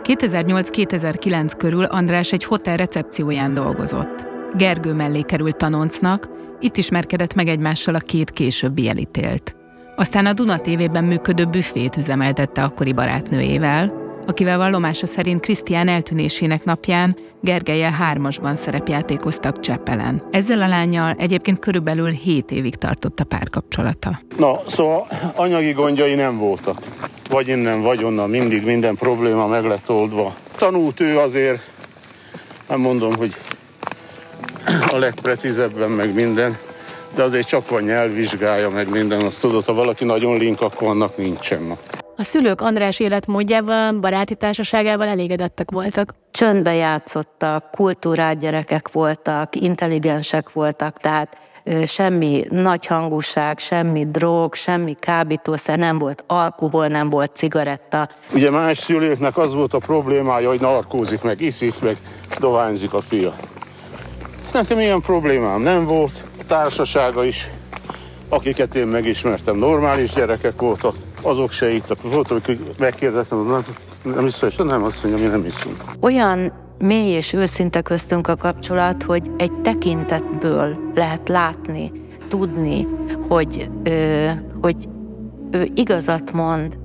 2008-2009 0.02 1.52
körül 1.56 1.84
András 1.84 2.32
egy 2.32 2.44
hotel 2.44 2.76
recepcióján 2.76 3.54
dolgozott. 3.54 4.26
Gergő 4.56 4.92
mellé 4.92 5.20
került 5.20 5.56
tanoncnak, 5.56 6.28
itt 6.60 6.76
ismerkedett 6.76 7.34
meg 7.34 7.48
egymással 7.48 7.94
a 7.94 7.98
két 7.98 8.30
későbbi 8.30 8.88
elítélt. 8.88 9.59
Aztán 10.00 10.26
a 10.26 10.32
Duna 10.32 10.60
TV-ben 10.60 11.04
működő 11.04 11.44
büfét 11.44 11.96
üzemeltette 11.96 12.62
akkori 12.62 12.92
barátnőjével, 12.92 13.92
akivel 14.26 14.58
vallomása 14.58 15.06
szerint 15.06 15.40
Krisztián 15.40 15.88
eltűnésének 15.88 16.64
napján 16.64 17.16
Gergelyel 17.40 17.90
hármasban 17.90 18.56
szerepjátékoztak 18.56 19.60
Csepelen. 19.60 20.22
Ezzel 20.30 20.62
a 20.62 20.68
lányjal 20.68 21.14
egyébként 21.18 21.58
körülbelül 21.58 22.10
7 22.10 22.50
évig 22.50 22.74
tartott 22.74 23.20
a 23.20 23.24
párkapcsolata. 23.24 24.20
Na, 24.38 24.60
szóval 24.66 25.06
anyagi 25.34 25.72
gondjai 25.72 26.14
nem 26.14 26.38
voltak. 26.38 26.78
Vagy 27.30 27.48
innen, 27.48 27.82
vagy 27.82 28.04
onnan 28.04 28.30
mindig 28.30 28.64
minden 28.64 28.94
probléma 28.94 29.46
meg 29.46 29.64
lett 29.64 29.90
oldva. 29.90 30.34
Tanult 30.56 31.00
ő 31.00 31.18
azért, 31.18 31.70
nem 32.68 32.80
mondom, 32.80 33.16
hogy 33.16 33.34
a 34.90 34.96
legprecízebben 34.96 35.90
meg 35.90 36.14
minden, 36.14 36.58
de 37.14 37.22
azért 37.22 37.46
csak 37.46 37.68
van 37.68 37.82
nyelvvizsgája, 37.82 38.70
meg 38.70 38.88
minden, 38.88 39.20
azt 39.20 39.40
tudod, 39.40 39.64
ha 39.64 39.74
valaki 39.74 40.04
nagyon 40.04 40.36
link, 40.36 40.60
akkor 40.60 40.88
annak 40.88 41.16
nincsen. 41.16 41.76
A 42.16 42.24
szülők 42.24 42.60
András 42.60 43.00
életmódjával, 43.00 43.92
baráti 43.92 44.34
társaságával 44.34 45.06
elégedettek 45.06 45.70
voltak. 45.70 46.14
Csöndbe 46.30 46.74
játszottak, 46.74 47.70
kultúrát 47.70 48.38
gyerekek 48.38 48.92
voltak, 48.92 49.56
intelligensek 49.56 50.52
voltak, 50.52 50.98
tehát 50.98 51.36
semmi 51.84 52.44
nagy 52.50 52.86
hangúság, 52.86 53.58
semmi 53.58 54.06
drog, 54.10 54.54
semmi 54.54 54.96
kábítószer, 54.98 55.78
nem 55.78 55.98
volt 55.98 56.24
alkohol, 56.26 56.86
nem 56.86 57.10
volt 57.10 57.36
cigaretta. 57.36 58.08
Ugye 58.34 58.50
más 58.50 58.78
szülőknek 58.78 59.36
az 59.36 59.54
volt 59.54 59.74
a 59.74 59.78
problémája, 59.78 60.48
hogy 60.48 60.60
narkózik, 60.60 61.22
meg 61.22 61.40
iszik, 61.40 61.80
meg 61.80 61.96
dohányzik 62.38 62.92
a 62.92 63.00
fia. 63.00 63.34
Nekem 64.52 64.78
ilyen 64.78 65.00
problémám 65.00 65.60
nem 65.60 65.86
volt, 65.86 66.24
a 66.24 66.29
társasága 66.50 67.24
is, 67.24 67.50
akiket 68.28 68.74
én 68.74 68.86
megismertem, 68.86 69.56
normális 69.56 70.12
gyerekek 70.12 70.60
voltak, 70.60 70.94
azok 71.22 71.50
se 71.50 71.70
itt. 71.70 71.96
Volt, 72.02 72.30
amikor 72.30 72.58
megkérdeztem, 72.78 73.46
nem, 73.46 73.64
nem 74.14 74.26
iszol, 74.26 74.50
nem 74.56 74.82
azt 74.82 75.02
mondja, 75.02 75.24
mi 75.24 75.30
nem 75.30 75.44
iszunk. 75.44 75.84
Olyan 76.00 76.52
mély 76.78 77.12
és 77.12 77.32
őszinte 77.32 77.80
köztünk 77.80 78.28
a 78.28 78.36
kapcsolat, 78.36 79.02
hogy 79.02 79.22
egy 79.38 79.52
tekintetből 79.52 80.76
lehet 80.94 81.28
látni, 81.28 81.92
tudni, 82.28 82.86
hogy, 83.28 83.70
ö, 83.82 84.26
hogy 84.60 84.88
ő 85.50 85.68
igazat 85.74 86.32
mond, 86.32 86.78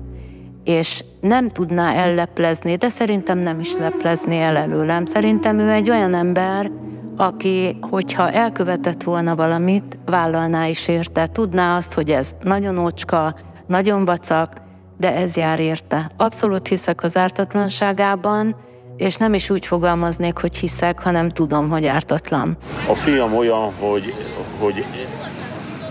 és 0.64 1.04
nem 1.20 1.50
tudná 1.50 1.92
elleplezni, 1.92 2.76
de 2.76 2.88
szerintem 2.88 3.38
nem 3.38 3.60
is 3.60 3.76
leplezni 3.76 4.38
el 4.38 4.56
előlem. 4.56 5.06
Szerintem 5.06 5.58
ő 5.58 5.70
egy 5.70 5.90
olyan 5.90 6.14
ember, 6.14 6.70
aki, 7.16 7.78
hogyha 7.80 8.30
elkövetett 8.30 9.02
volna 9.02 9.34
valamit, 9.34 9.98
vállalná 10.06 10.66
is 10.66 10.88
érte. 10.88 11.26
Tudná 11.26 11.76
azt, 11.76 11.92
hogy 11.92 12.10
ez 12.10 12.34
nagyon 12.42 12.78
ócska, 12.78 13.34
nagyon 13.66 14.04
vacak, 14.04 14.52
de 14.98 15.14
ez 15.14 15.36
jár 15.36 15.60
érte. 15.60 16.10
Abszolút 16.16 16.68
hiszek 16.68 17.02
az 17.02 17.16
ártatlanságában, 17.16 18.56
és 18.96 19.16
nem 19.16 19.34
is 19.34 19.50
úgy 19.50 19.66
fogalmaznék, 19.66 20.38
hogy 20.38 20.56
hiszek, 20.56 21.00
hanem 21.00 21.28
tudom, 21.28 21.70
hogy 21.70 21.86
ártatlan. 21.86 22.56
A 22.88 22.94
fiam 22.94 23.36
olyan, 23.36 23.72
hogy, 23.78 24.14
hogy 24.58 24.84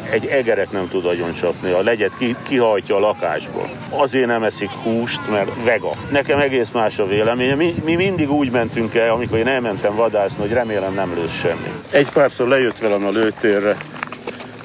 egy 0.10 0.26
egeret 0.26 0.72
nem 0.72 0.88
tud 0.90 1.06
agyon 1.06 1.34
csapni, 1.34 1.72
a 1.72 1.82
legyet 1.82 2.18
ki, 2.18 2.36
kihajtja 2.48 2.96
a 2.96 3.00
lakásból. 3.00 3.70
Azért 3.90 4.28
nem 4.28 4.44
eszik 4.44 4.70
húst, 4.70 5.30
mert 5.30 5.50
vega. 5.64 5.92
Nekem 6.12 6.40
egész 6.40 6.70
más 6.74 7.00
a 7.00 7.08
véleménye. 7.08 7.56
Mi, 7.56 7.76
mi 7.84 7.96
mindig 7.96 8.32
úgy 8.32 8.52
mentünk 8.52 8.96
el, 8.96 9.12
amikor 9.12 9.38
én 9.38 9.48
elmentem 9.48 9.96
vadászni, 9.96 10.42
hogy 10.42 10.52
remélem 10.52 10.94
nem 10.94 11.14
lősz 11.16 11.40
semmi. 11.42 11.72
Egy 11.90 12.10
párszor 12.10 12.48
lejött 12.48 12.78
velem 12.78 13.06
a 13.06 13.10
lőtérre, 13.10 13.76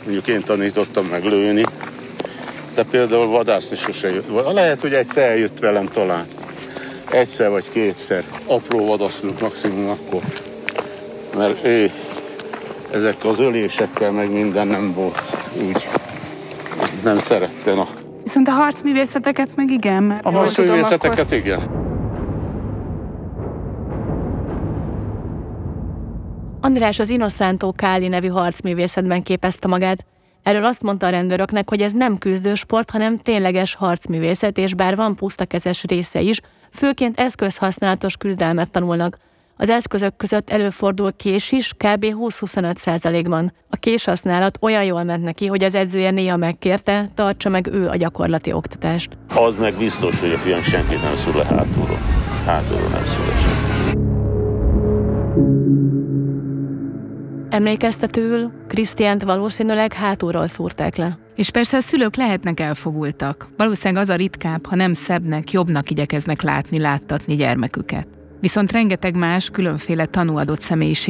mondjuk 0.02 0.26
én 0.26 0.40
tanítottam 0.40 1.04
meg 1.04 1.24
lőni, 1.24 1.62
de 2.74 2.84
például 2.90 3.26
vadászni 3.26 3.76
sose 3.76 4.12
jött. 4.12 4.52
Lehet, 4.52 4.80
hogy 4.80 4.92
egyszer 4.92 5.30
eljött 5.30 5.58
velem 5.58 5.86
talán. 5.86 6.26
Egyszer 7.10 7.50
vagy 7.50 7.64
kétszer. 7.72 8.24
Apró 8.46 8.86
vadasznunk 8.86 9.40
maximum 9.40 9.88
akkor. 9.88 10.20
Mert 11.36 11.64
ő 11.64 11.90
ezek 12.92 13.24
az 13.24 13.38
ölésekkel 13.38 14.10
meg 14.10 14.32
minden 14.32 14.66
nem 14.66 14.92
volt 14.94 15.22
úgy. 15.66 15.88
Nem 17.04 17.18
szerette, 17.18 17.74
na. 17.74 17.86
Viszont 18.22 18.48
a 18.48 18.50
harcművészeteket 18.50 19.56
meg 19.56 19.70
igen, 19.70 20.02
mert 20.02 20.24
A 20.26 20.30
harcművészeteket 20.30 21.18
akkor... 21.18 21.36
igen. 21.36 21.60
András 26.60 26.98
az 26.98 27.10
Innocento 27.10 27.72
Káli 27.72 28.08
nevű 28.08 28.28
harcművészetben 28.28 29.22
képezte 29.22 29.68
magát. 29.68 30.04
Erről 30.42 30.64
azt 30.64 30.82
mondta 30.82 31.06
a 31.06 31.10
rendőröknek, 31.10 31.68
hogy 31.68 31.82
ez 31.82 31.92
nem 31.92 32.18
küzdősport, 32.18 32.90
hanem 32.90 33.18
tényleges 33.18 33.74
harcművészet, 33.74 34.58
és 34.58 34.74
bár 34.74 34.96
van 34.96 35.14
pusztakezes 35.14 35.84
része 35.84 36.20
is, 36.20 36.40
főként 36.72 37.20
eszközhasználatos 37.20 38.16
küzdelmet 38.16 38.70
tanulnak. 38.70 39.18
Az 39.60 39.70
eszközök 39.70 40.16
között 40.16 40.50
előfordul 40.50 41.12
kés 41.16 41.52
is, 41.52 41.72
kb. 41.72 42.04
20-25 42.04 42.76
százalékban. 42.76 43.52
A 43.70 43.76
kés 43.76 44.04
használat 44.04 44.58
olyan 44.60 44.84
jól 44.84 45.02
ment 45.02 45.24
neki, 45.24 45.46
hogy 45.46 45.62
az 45.62 45.74
edzője 45.74 46.10
néha 46.10 46.36
megkérte, 46.36 47.08
tartsa 47.14 47.48
meg 47.48 47.66
ő 47.72 47.88
a 47.88 47.96
gyakorlati 47.96 48.52
oktatást. 48.52 49.16
Az 49.34 49.54
meg 49.58 49.74
biztos, 49.74 50.20
hogy 50.20 50.32
a 50.32 50.36
fiam 50.36 50.62
senkit 50.62 51.02
nem 51.02 51.16
szúr 51.16 51.34
le 51.34 51.44
hátulról. 51.44 51.98
Hátulról 52.44 52.88
nem 52.88 53.04
szúr 53.06 53.26
le 53.26 53.58
Emlékeztetőül 57.50 58.50
Krisztiánt 58.68 59.22
valószínűleg 59.22 59.92
hátulról 59.92 60.46
szúrták 60.46 60.96
le. 60.96 61.18
És 61.36 61.50
persze 61.50 61.76
a 61.76 61.80
szülők 61.80 62.16
lehetnek 62.16 62.60
elfogultak. 62.60 63.48
Valószínűleg 63.56 64.02
az 64.02 64.08
a 64.08 64.14
ritkább, 64.14 64.66
ha 64.66 64.76
nem 64.76 64.92
szebbnek, 64.92 65.50
jobbnak 65.50 65.90
igyekeznek 65.90 66.42
látni, 66.42 66.78
láttatni 66.78 67.36
gyermeküket. 67.36 68.19
Viszont 68.40 68.72
rengeteg 68.72 69.16
más, 69.16 69.50
különféle 69.50 70.06
tanúadott 70.06 70.66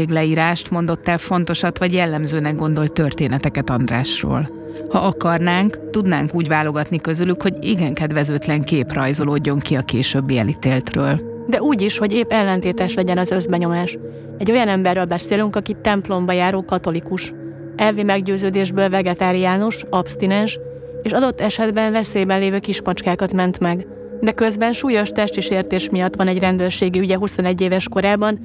leírást 0.09 0.71
mondott 0.71 1.09
el 1.09 1.19
fontosat 1.19 1.79
vagy 1.79 1.93
jellemzőnek 1.93 2.55
gondolt 2.55 2.93
történeteket 2.93 3.71
Andrásról. 3.71 4.51
Ha 4.89 4.99
akarnánk, 4.99 5.91
tudnánk 5.91 6.35
úgy 6.35 6.49
válogatni 6.49 7.01
közülük, 7.01 7.43
hogy 7.43 7.57
igen 7.61 7.95
kedvezőtlen 7.95 8.63
kép 8.63 8.93
rajzolódjon 8.93 9.59
ki 9.59 9.75
a 9.75 9.81
későbbi 9.81 10.39
elítéltről. 10.39 11.21
De 11.47 11.61
úgy 11.61 11.83
is, 11.83 11.99
hogy 11.99 12.13
épp 12.13 12.31
ellentétes 12.31 12.95
legyen 12.95 13.19
az 13.19 13.31
összbenyomás. 13.31 13.99
Egy 14.39 14.51
olyan 14.51 14.69
emberről 14.69 15.05
beszélünk, 15.05 15.57
aki 15.57 15.77
templomba 15.83 16.33
járó 16.33 16.65
katolikus, 16.65 17.33
elvi 17.77 18.03
meggyőződésből 18.03 18.89
vegetáriánus, 18.89 19.85
abstinens, 19.91 20.59
és 21.03 21.13
adott 21.13 21.41
esetben 21.41 21.93
veszélyben 21.93 22.41
lévő 22.41 22.59
kismacskákat 22.59 23.33
ment 23.33 23.59
meg. 23.59 23.87
De 24.21 24.33
közben 24.33 24.73
súlyos 24.73 25.09
testi 25.09 25.41
sértés 25.41 25.91
miatt 25.91 26.17
van 26.17 26.29
egy 26.29 26.39
rendőrségi 26.39 26.99
ügye 26.99 27.17
21 27.17 27.61
éves 27.61 27.89
korában, 27.89 28.39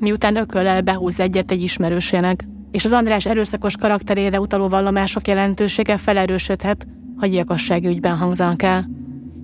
miután 0.00 0.36
ököllel 0.36 0.80
behúz 0.80 1.20
egyet 1.20 1.50
egy 1.50 1.62
ismerősének. 1.62 2.44
És 2.70 2.84
az 2.84 2.92
András 2.92 3.26
erőszakos 3.26 3.76
karakterére 3.76 4.40
utaló 4.40 4.68
vallomások 4.68 5.28
jelentősége 5.28 5.96
felerősödhet, 5.96 6.86
ha 7.16 7.26
gyilkossági 7.26 7.88
ügyben 7.88 8.16
hangzanak 8.16 8.62
el. 8.62 8.88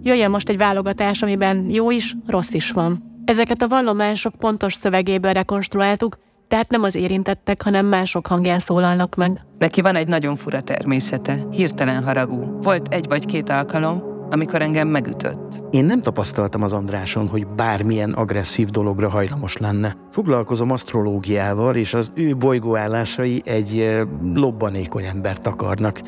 Jöjjön 0.03 0.31
most 0.31 0.49
egy 0.49 0.57
válogatás, 0.57 1.23
amiben 1.23 1.71
jó 1.71 1.91
is, 1.91 2.15
rossz 2.27 2.53
is 2.53 2.71
van. 2.71 3.21
Ezeket 3.25 3.63
a 3.63 3.69
vallomások 3.69 4.35
pontos 4.35 4.75
szövegéből 4.75 5.33
rekonstruáltuk, 5.33 6.19
tehát 6.49 6.71
nem 6.71 6.83
az 6.83 6.95
érintettek, 6.95 7.63
hanem 7.63 7.87
mások 7.87 8.27
hangján 8.27 8.59
szólalnak 8.59 9.15
meg. 9.15 9.41
Neki 9.59 9.81
van 9.81 9.95
egy 9.95 10.09
nagyon 10.09 10.35
fura 10.35 10.61
természete, 10.61 11.39
hirtelen 11.51 12.05
haragú. 12.05 12.59
Volt 12.61 12.95
egy 12.95 13.09
vagy 13.09 13.27
két 13.27 13.49
alkalom, 13.49 14.12
amikor 14.33 14.63
engem 14.63 14.89
megütött. 14.89 15.63
Én 15.71 15.85
nem 15.85 16.01
tapasztaltam 16.01 16.63
az 16.63 16.73
Andráson, 16.73 17.29
hogy 17.29 17.47
bármilyen 17.47 18.13
agresszív 18.13 18.69
dologra 18.69 19.09
hajlamos 19.09 19.57
lenne. 19.57 19.97
Foglalkozom 20.11 20.71
asztrológiával, 20.71 21.77
és 21.77 21.95
az 21.95 22.13
ő 22.15 22.37
bolygóállásai 22.37 23.43
egy 23.45 24.01
lobbanékony 24.35 25.05
embert 25.05 25.47
akarnak, 25.47 26.01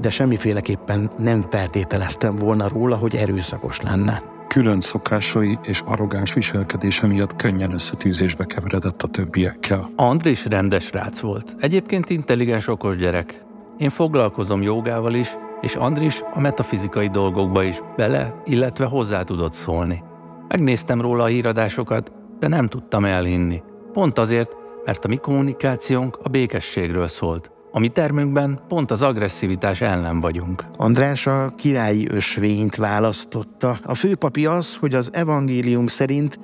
de 0.00 0.10
semmiféleképpen 0.10 1.10
nem 1.18 1.44
feltételeztem 1.50 2.36
volna 2.36 2.68
róla, 2.68 2.96
hogy 2.96 3.16
erőszakos 3.16 3.80
lenne 3.80 4.22
külön 4.52 4.80
szokásai 4.80 5.58
és 5.62 5.82
arrogáns 5.84 6.34
viselkedése 6.34 7.06
miatt 7.06 7.36
könnyen 7.36 7.72
összetűzésbe 7.72 8.44
keveredett 8.44 9.02
a 9.02 9.08
többiekkel. 9.08 9.88
Andris 9.96 10.46
rendes 10.46 10.92
rác 10.92 11.20
volt. 11.20 11.56
Egyébként 11.60 12.10
intelligens, 12.10 12.68
okos 12.68 12.96
gyerek. 12.96 13.42
Én 13.78 13.90
foglalkozom 13.90 14.62
jogával 14.62 15.14
is, 15.14 15.28
és 15.62 15.74
Andris 15.74 16.22
a 16.32 16.40
metafizikai 16.40 17.08
dolgokba 17.08 17.62
is 17.62 17.78
bele, 17.96 18.34
illetve 18.44 18.84
hozzá 18.84 19.22
tudott 19.22 19.52
szólni. 19.52 20.02
Megnéztem 20.48 21.00
róla 21.00 21.22
a 21.22 21.26
híradásokat, 21.26 22.12
de 22.38 22.48
nem 22.48 22.66
tudtam 22.66 23.04
elhinni. 23.04 23.62
Pont 23.92 24.18
azért, 24.18 24.56
mert 24.84 25.04
a 25.04 25.08
mi 25.08 25.16
kommunikációnk 25.16 26.18
a 26.22 26.28
békességről 26.28 27.06
szólt. 27.06 27.50
A 27.74 27.78
mi 27.78 27.88
termünkben 27.88 28.60
pont 28.68 28.90
az 28.90 29.02
agresszivitás 29.02 29.80
ellen 29.80 30.20
vagyunk. 30.20 30.64
András 30.76 31.26
a 31.26 31.52
királyi 31.56 32.08
ösvényt 32.10 32.76
választotta. 32.76 33.76
A 33.82 33.94
főpapi 33.94 34.46
az, 34.46 34.76
hogy 34.76 34.94
az 34.94 35.10
evangélium 35.12 35.86
szerint, 35.86 36.38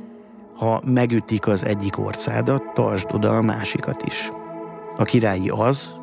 ha 0.57 0.83
megütik 0.85 1.47
az 1.47 1.65
egyik 1.65 1.99
orszádat, 1.99 2.63
tartsd 2.75 3.15
oda 3.15 3.37
a 3.37 3.43
másikat 3.43 4.03
is. 4.03 4.31
A 4.97 5.03
királyi 5.03 5.49
az, 5.49 5.98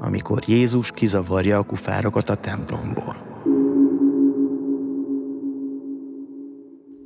amikor 0.00 0.42
Jézus 0.46 0.90
kizavarja 0.90 1.58
a 1.58 1.62
kufárokat 1.62 2.30
a 2.30 2.34
templomból. 2.34 3.32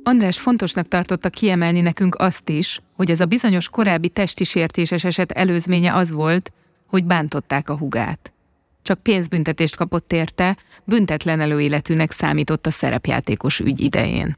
András 0.03 0.39
fontosnak 0.39 0.87
tartotta 0.87 1.29
kiemelni 1.29 1.81
nekünk 1.81 2.15
azt 2.15 2.49
is, 2.49 2.81
hogy 2.95 3.11
ez 3.11 3.19
a 3.19 3.25
bizonyos 3.25 3.69
korábbi 3.69 4.09
testi 4.09 4.43
sértéses 4.43 5.03
eset 5.03 5.31
előzménye 5.31 5.93
az 5.93 6.11
volt, 6.11 6.51
hogy 6.87 7.03
bántották 7.03 7.69
a 7.69 7.77
hugát. 7.77 8.33
Csak 8.81 9.03
pénzbüntetést 9.03 9.75
kapott 9.75 10.13
érte, 10.13 10.57
büntetlen 10.83 11.39
előéletűnek 11.39 12.11
számított 12.11 12.65
a 12.65 12.71
szerepjátékos 12.71 13.59
ügy 13.59 13.79
idején. 13.79 14.37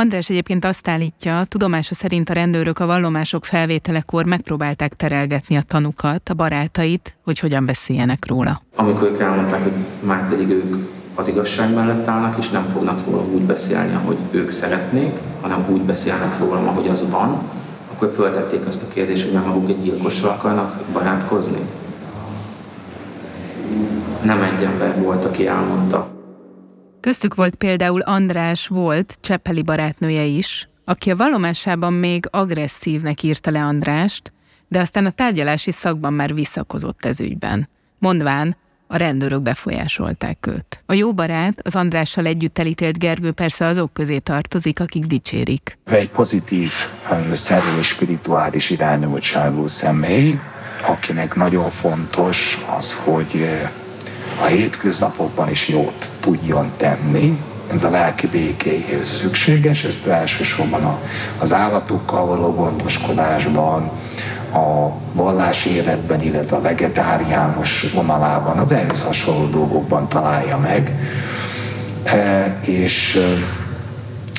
András 0.00 0.30
egyébként 0.30 0.64
azt 0.64 0.88
állítja, 0.88 1.44
tudomása 1.48 1.94
szerint 1.94 2.30
a 2.30 2.32
rendőrök 2.32 2.78
a 2.78 2.86
vallomások 2.86 3.44
felvételekor 3.44 4.24
megpróbálták 4.24 4.94
terelgetni 4.94 5.56
a 5.56 5.62
tanukat, 5.62 6.28
a 6.28 6.34
barátait, 6.34 7.16
hogy 7.24 7.38
hogyan 7.38 7.66
beszéljenek 7.66 8.26
róla. 8.26 8.62
Amikor 8.76 9.08
ők 9.08 9.20
elmondták, 9.20 9.62
hogy 9.62 9.72
már 10.00 10.28
pedig 10.28 10.48
ők 10.48 10.76
az 11.14 11.28
igazság 11.28 11.74
mellett 11.74 12.08
állnak, 12.08 12.38
és 12.38 12.50
nem 12.50 12.68
fognak 12.72 13.06
róla 13.06 13.22
úgy 13.22 13.42
beszélni, 13.42 13.94
ahogy 13.94 14.16
ők 14.30 14.50
szeretnék, 14.50 15.18
hanem 15.40 15.64
úgy 15.68 15.82
beszélnek 15.82 16.38
róla, 16.38 16.58
ahogy 16.58 16.88
az 16.88 17.10
van, 17.10 17.38
akkor 17.92 18.12
föltették 18.14 18.66
azt 18.66 18.82
a 18.82 18.88
kérdést, 18.88 19.24
hogy 19.24 19.34
már 19.34 19.46
maguk 19.46 19.68
egy 19.68 19.82
gyilkossal 19.82 20.30
akarnak 20.30 20.80
barátkozni. 20.92 21.60
Nem 24.22 24.42
egy 24.42 24.62
ember 24.62 25.02
volt, 25.02 25.24
aki 25.24 25.46
elmondta. 25.46 26.19
Köztük 27.00 27.34
volt 27.34 27.54
például 27.54 28.00
András 28.00 28.66
volt, 28.66 29.18
Cseppeli 29.20 29.62
barátnője 29.62 30.22
is, 30.22 30.68
aki 30.84 31.10
a 31.10 31.16
vallomásában 31.16 31.92
még 31.92 32.26
agresszívnek 32.30 33.22
írta 33.22 33.50
le 33.50 33.62
Andrást, 33.62 34.32
de 34.68 34.80
aztán 34.80 35.06
a 35.06 35.10
tárgyalási 35.10 35.70
szakban 35.70 36.12
már 36.12 36.34
visszakozott 36.34 37.04
ez 37.04 37.20
ügyben. 37.20 37.68
Mondván, 37.98 38.56
a 38.86 38.96
rendőrök 38.96 39.42
befolyásolták 39.42 40.46
őt. 40.46 40.82
A 40.86 40.92
jó 40.92 41.14
barát, 41.14 41.60
az 41.62 41.74
Andrással 41.74 42.26
együtt 42.26 42.58
elítélt 42.58 42.98
Gergő 42.98 43.32
persze 43.32 43.66
azok 43.66 43.92
közé 43.92 44.18
tartozik, 44.18 44.80
akik 44.80 45.04
dicsérik. 45.04 45.78
Egy 45.84 46.08
pozitív, 46.08 46.72
és 47.80 47.86
spirituális 47.86 48.70
irányultságú 48.70 49.66
személy, 49.66 50.38
akinek 50.86 51.34
nagyon 51.34 51.70
fontos 51.70 52.64
az, 52.76 52.94
hogy 52.94 53.48
a 54.40 54.44
hétköznapokban 54.44 55.50
is 55.50 55.68
jót 55.68 56.08
tudjon 56.20 56.70
tenni, 56.76 57.38
ez 57.72 57.84
a 57.84 57.90
lelki 57.90 58.26
békéhez 58.26 59.08
szükséges, 59.08 59.84
ezt 59.84 60.06
elsősorban 60.06 60.98
az 61.38 61.52
állatokkal 61.52 62.26
való 62.26 62.54
gondoskodásban, 62.54 63.90
a 64.52 64.92
vallási 65.12 65.70
életben, 65.70 66.22
illetve 66.22 66.56
a 66.56 66.60
vegetáriánus 66.60 67.92
vonalában, 67.92 68.58
az 68.58 68.72
ehhez 68.72 69.02
hasonló 69.02 69.46
dolgokban 69.46 70.08
találja 70.08 70.58
meg, 70.58 70.94
e, 72.04 72.58
és 72.60 73.18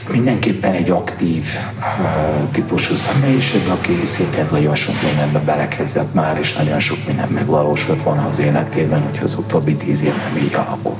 mindenképpen 0.09 0.73
egy 0.73 0.89
aktív 0.89 1.45
e, 1.81 2.47
típusú 2.51 2.95
személyiség, 2.95 3.67
aki 3.67 4.05
szintén 4.05 4.47
nagyon 4.51 4.75
sok 4.75 4.95
mindenbe 5.03 5.39
belekezdett 5.39 6.13
már, 6.13 6.37
és 6.39 6.55
nagyon 6.55 6.79
sok 6.79 6.97
minden 7.07 7.29
megvalósult 7.29 8.03
volna 8.03 8.27
az 8.27 8.39
életében, 8.39 9.01
hogy 9.01 9.19
az 9.23 9.37
utóbbi 9.37 9.75
tíz 9.75 10.03
év 10.03 10.15
nem 10.15 10.43
így 10.43 10.55
alakul. 10.55 10.97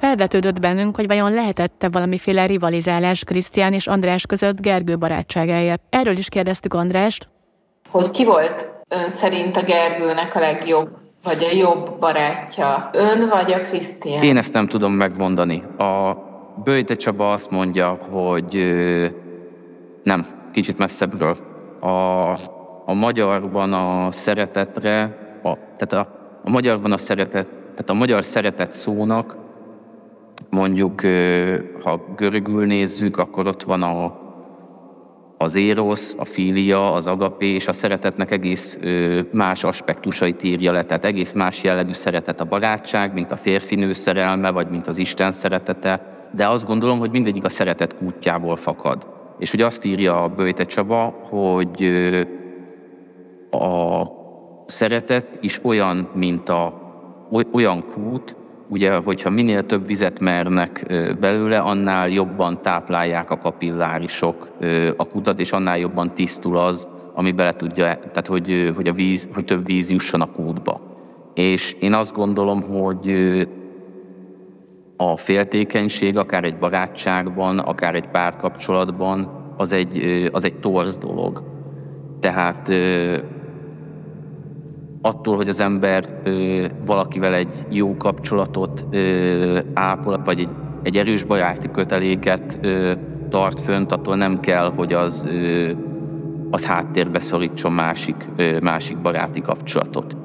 Felvetődött 0.00 0.60
bennünk, 0.60 0.96
hogy 0.96 1.06
vajon 1.06 1.32
lehetette 1.32 1.88
valamiféle 1.88 2.46
rivalizálás 2.46 3.24
Krisztián 3.24 3.72
és 3.72 3.86
András 3.86 4.26
között 4.26 4.60
Gergő 4.60 4.98
barátságáért. 4.98 5.82
Erről 5.90 6.16
is 6.16 6.28
kérdeztük 6.28 6.74
Andrást. 6.74 7.28
Hogy 7.90 8.10
ki 8.10 8.24
volt 8.24 8.68
ön 8.88 9.08
szerint 9.08 9.56
a 9.56 9.62
Gergőnek 9.62 10.34
a 10.34 10.38
legjobb, 10.38 10.88
vagy 11.24 11.46
a 11.52 11.56
jobb 11.56 11.98
barátja? 12.00 12.90
Ön 12.92 13.28
vagy 13.28 13.52
a 13.52 13.60
Krisztián? 13.60 14.22
Én 14.22 14.36
ezt 14.36 14.52
nem 14.52 14.66
tudom 14.66 14.92
megmondani. 14.92 15.62
A 15.78 16.16
Böjte 16.64 16.94
Csaba 16.94 17.32
azt 17.32 17.50
mondja, 17.50 17.88
hogy 17.88 18.54
nem, 20.02 20.26
kicsit 20.52 20.78
messzebbről. 20.78 21.36
A, 21.80 22.30
a 22.84 22.94
magyarban 22.94 23.72
a 23.72 24.10
szeretetre, 24.10 25.18
a, 25.42 25.52
tehát 25.76 26.06
a, 26.06 26.12
a 26.44 26.50
magyarban 26.50 26.92
a 26.92 26.96
szeretet, 26.96 27.46
tehát 27.46 27.90
a 27.90 27.94
magyar 27.94 28.24
szeretet 28.24 28.72
szónak 28.72 29.36
Mondjuk, 30.50 31.00
ha 31.82 32.04
görögül 32.16 32.66
nézzük, 32.66 33.18
akkor 33.18 33.46
ott 33.46 33.62
van 33.62 33.82
a, 33.82 34.18
az 35.38 35.54
érosz, 35.54 36.14
a 36.18 36.24
filia, 36.24 36.92
az 36.92 37.06
agapé, 37.06 37.46
és 37.46 37.68
a 37.68 37.72
szeretetnek 37.72 38.30
egész 38.30 38.78
más 39.32 39.64
aspektusait 39.64 40.42
írja 40.42 40.72
le. 40.72 40.82
Tehát 40.82 41.04
egész 41.04 41.32
más 41.32 41.62
jellegű 41.62 41.92
szeretet 41.92 42.40
a 42.40 42.44
barátság, 42.44 43.12
mint 43.12 43.32
a 43.32 43.36
férfinő 43.36 43.92
szerelme, 43.92 44.50
vagy 44.50 44.70
mint 44.70 44.86
az 44.86 44.98
Isten 44.98 45.30
szeretete. 45.30 46.16
De 46.30 46.48
azt 46.48 46.66
gondolom, 46.66 46.98
hogy 46.98 47.10
mindegyik 47.10 47.44
a 47.44 47.48
szeretet 47.48 47.96
kútjából 47.96 48.56
fakad. 48.56 49.06
És 49.38 49.50
hogy 49.50 49.60
azt 49.60 49.84
írja 49.84 50.22
a 50.22 50.28
Böjte 50.28 50.64
Csaba, 50.64 51.18
hogy 51.30 51.90
a 53.50 54.02
szeretet 54.66 55.38
is 55.40 55.60
olyan, 55.64 56.08
mint 56.14 56.48
a, 56.48 56.80
olyan 57.52 57.84
kút, 57.94 58.36
ugye, 58.68 58.96
hogyha 58.96 59.30
minél 59.30 59.66
több 59.66 59.86
vizet 59.86 60.20
mernek 60.20 60.86
belőle, 61.20 61.58
annál 61.58 62.08
jobban 62.08 62.62
táplálják 62.62 63.30
a 63.30 63.38
kapillárisok 63.38 64.48
a 64.96 65.06
kutat, 65.06 65.40
és 65.40 65.52
annál 65.52 65.78
jobban 65.78 66.14
tisztul 66.14 66.56
az, 66.56 66.88
ami 67.14 67.32
bele 67.32 67.52
tudja, 67.52 67.84
tehát 67.84 68.26
hogy, 68.26 68.72
hogy, 68.76 68.88
a 68.88 68.92
víz, 68.92 69.28
hogy 69.34 69.44
több 69.44 69.66
víz 69.66 69.90
jusson 69.90 70.20
a 70.20 70.32
kútba. 70.32 70.80
És 71.34 71.76
én 71.80 71.94
azt 71.94 72.14
gondolom, 72.14 72.62
hogy 72.62 73.08
a 75.00 75.16
féltékenység, 75.16 76.16
akár 76.16 76.44
egy 76.44 76.58
barátságban, 76.58 77.58
akár 77.58 77.94
egy 77.94 78.08
párkapcsolatban, 78.08 79.30
az 79.56 79.72
egy, 79.72 80.28
az 80.32 80.44
egy 80.44 80.54
torz 80.54 80.98
dolog. 80.98 81.42
Tehát 82.20 82.72
attól, 85.02 85.36
hogy 85.36 85.48
az 85.48 85.60
ember 85.60 86.22
valakivel 86.86 87.34
egy 87.34 87.66
jó 87.68 87.96
kapcsolatot 87.96 88.86
ápol, 89.74 90.20
vagy 90.24 90.40
egy, 90.40 90.48
egy 90.82 90.96
erős 90.96 91.22
baráti 91.22 91.70
köteléket 91.70 92.60
tart 93.28 93.60
fönt, 93.60 93.92
attól 93.92 94.16
nem 94.16 94.40
kell, 94.40 94.72
hogy 94.76 94.92
az, 94.92 95.28
az 96.50 96.64
háttérbe 96.64 97.18
szorítson 97.18 97.72
másik, 97.72 98.24
másik 98.60 98.98
baráti 98.98 99.40
kapcsolatot. 99.40 100.16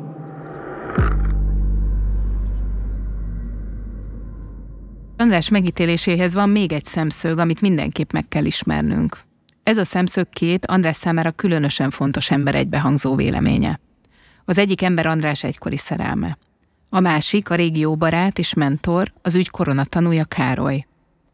András 5.23 5.49
megítéléséhez 5.49 6.33
van 6.33 6.49
még 6.49 6.71
egy 6.71 6.85
szemszög, 6.85 7.37
amit 7.37 7.61
mindenképp 7.61 8.11
meg 8.11 8.27
kell 8.27 8.45
ismernünk. 8.45 9.19
Ez 9.63 9.77
a 9.77 9.85
szemszög 9.85 10.29
két 10.29 10.65
András 10.65 10.95
számára 10.95 11.31
különösen 11.31 11.89
fontos 11.89 12.31
ember 12.31 12.55
egybehangzó 12.55 13.15
véleménye. 13.15 13.79
Az 14.45 14.57
egyik 14.57 14.81
ember 14.81 15.05
András 15.05 15.43
egykori 15.43 15.77
szerelme. 15.77 16.37
A 16.89 16.99
másik 16.99 17.49
a 17.49 17.55
régió 17.55 17.95
barát 17.95 18.39
és 18.39 18.53
mentor, 18.53 19.13
az 19.21 19.35
ügy 19.35 19.49
koronatanúja 19.49 20.23
Károly, 20.23 20.85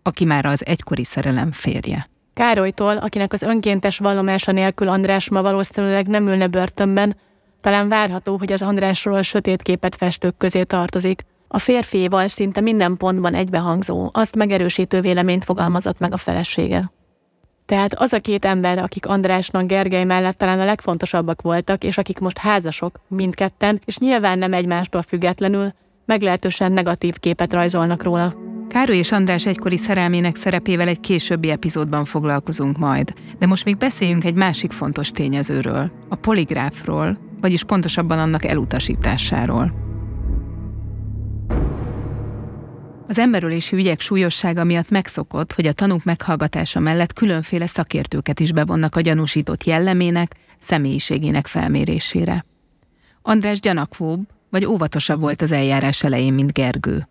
aki 0.03 0.25
már 0.25 0.45
az 0.45 0.65
egykori 0.65 1.03
szerelem 1.03 1.51
férje. 1.51 2.09
Károlytól, 2.33 2.97
akinek 2.97 3.33
az 3.33 3.41
önkéntes 3.41 3.97
vallomása 3.97 4.51
nélkül 4.51 4.87
András 4.87 5.29
ma 5.29 5.41
valószínűleg 5.41 6.07
nem 6.07 6.27
ülne 6.27 6.47
börtönben, 6.47 7.15
talán 7.61 7.87
várható, 7.87 8.37
hogy 8.37 8.51
az 8.51 8.61
Andrásról 8.61 9.21
sötét 9.21 9.61
képet 9.61 9.95
festők 9.95 10.37
közé 10.37 10.63
tartozik. 10.63 11.25
A 11.51 11.59
férfiéval 11.59 12.27
szinte 12.27 12.61
minden 12.61 12.97
pontban 12.97 13.33
egybehangzó, 13.33 14.09
azt 14.13 14.35
megerősítő 14.35 15.01
véleményt 15.01 15.43
fogalmazott 15.43 15.99
meg 15.99 16.13
a 16.13 16.17
felesége. 16.17 16.91
Tehát 17.65 17.93
az 17.93 18.13
a 18.13 18.19
két 18.19 18.45
ember, 18.45 18.77
akik 18.77 19.05
Andrásnak 19.05 19.67
Gergely 19.67 20.03
mellett 20.03 20.37
talán 20.37 20.59
a 20.59 20.65
legfontosabbak 20.65 21.41
voltak, 21.41 21.83
és 21.83 21.97
akik 21.97 22.19
most 22.19 22.37
házasok, 22.37 22.99
mindketten, 23.07 23.81
és 23.85 23.97
nyilván 23.97 24.37
nem 24.37 24.53
egymástól 24.53 25.01
függetlenül, 25.01 25.73
meglehetősen 26.05 26.71
negatív 26.71 27.17
képet 27.17 27.53
rajzolnak 27.53 28.03
róla. 28.03 28.33
Károly 28.67 28.97
és 28.97 29.11
András 29.11 29.45
egykori 29.45 29.77
szerelmének 29.77 30.35
szerepével 30.35 30.87
egy 30.87 30.99
későbbi 30.99 31.49
epizódban 31.49 32.05
foglalkozunk 32.05 32.77
majd, 32.77 33.13
de 33.39 33.45
most 33.45 33.65
még 33.65 33.77
beszéljünk 33.77 34.23
egy 34.23 34.35
másik 34.35 34.71
fontos 34.71 35.11
tényezőről, 35.11 35.91
a 36.09 36.15
poligráfról, 36.15 37.17
vagyis 37.41 37.63
pontosabban 37.63 38.19
annak 38.19 38.45
elutasításáról. 38.45 39.88
Az 43.09 43.17
emberölési 43.17 43.75
ügyek 43.75 43.99
súlyossága 43.99 44.63
miatt 44.63 44.89
megszokott, 44.89 45.53
hogy 45.53 45.65
a 45.65 45.73
tanúk 45.73 46.03
meghallgatása 46.03 46.79
mellett 46.79 47.13
különféle 47.13 47.67
szakértőket 47.67 48.39
is 48.39 48.51
bevonnak 48.51 48.95
a 48.95 49.01
gyanúsított 49.01 49.63
jellemének, 49.63 50.35
személyiségének 50.59 51.47
felmérésére. 51.47 52.45
András 53.21 53.59
gyanakvóbb 53.59 54.27
vagy 54.49 54.65
óvatosabb 54.65 55.19
volt 55.19 55.41
az 55.41 55.51
eljárás 55.51 56.03
elején, 56.03 56.33
mint 56.33 56.53
Gergő. 56.53 57.07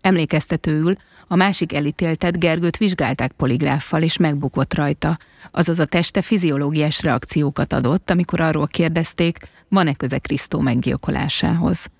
Emlékeztetőül 0.00 0.94
a 1.28 1.36
másik 1.36 1.72
elítéltet 1.72 2.38
Gergőt 2.38 2.76
vizsgálták 2.76 3.32
poligráffal, 3.32 4.02
és 4.02 4.16
megbukott 4.16 4.74
rajta, 4.74 5.18
azaz 5.50 5.78
a 5.78 5.84
teste 5.84 6.22
fiziológiás 6.22 7.02
reakciókat 7.02 7.72
adott, 7.72 8.10
amikor 8.10 8.40
arról 8.40 8.66
kérdezték, 8.66 9.38
van-e 9.68 9.94
köze 9.94 10.18
Krisztó 10.18 10.60
meggyilkolásához. 10.60 11.90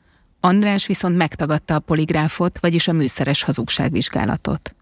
András 0.45 0.87
viszont 0.87 1.17
megtagadta 1.17 1.75
a 1.75 1.79
poligráfot, 1.79 2.59
vagyis 2.61 2.89
a 2.89 2.93
műszeres 2.93 3.43
hazugságvizsgálatot. 3.43 4.75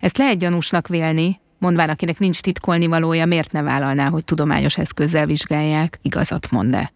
Ezt 0.00 0.18
lehet 0.18 0.38
gyanúsnak 0.38 0.88
vélni, 0.88 1.40
mondván 1.58 1.88
akinek 1.88 2.18
nincs 2.18 2.40
titkolni 2.40 2.86
valója, 2.86 3.26
miért 3.26 3.52
ne 3.52 3.62
vállalná, 3.62 4.08
hogy 4.08 4.24
tudományos 4.24 4.78
eszközzel 4.78 5.26
vizsgálják, 5.26 5.98
igazat 6.02 6.50
mond-e. 6.50 6.92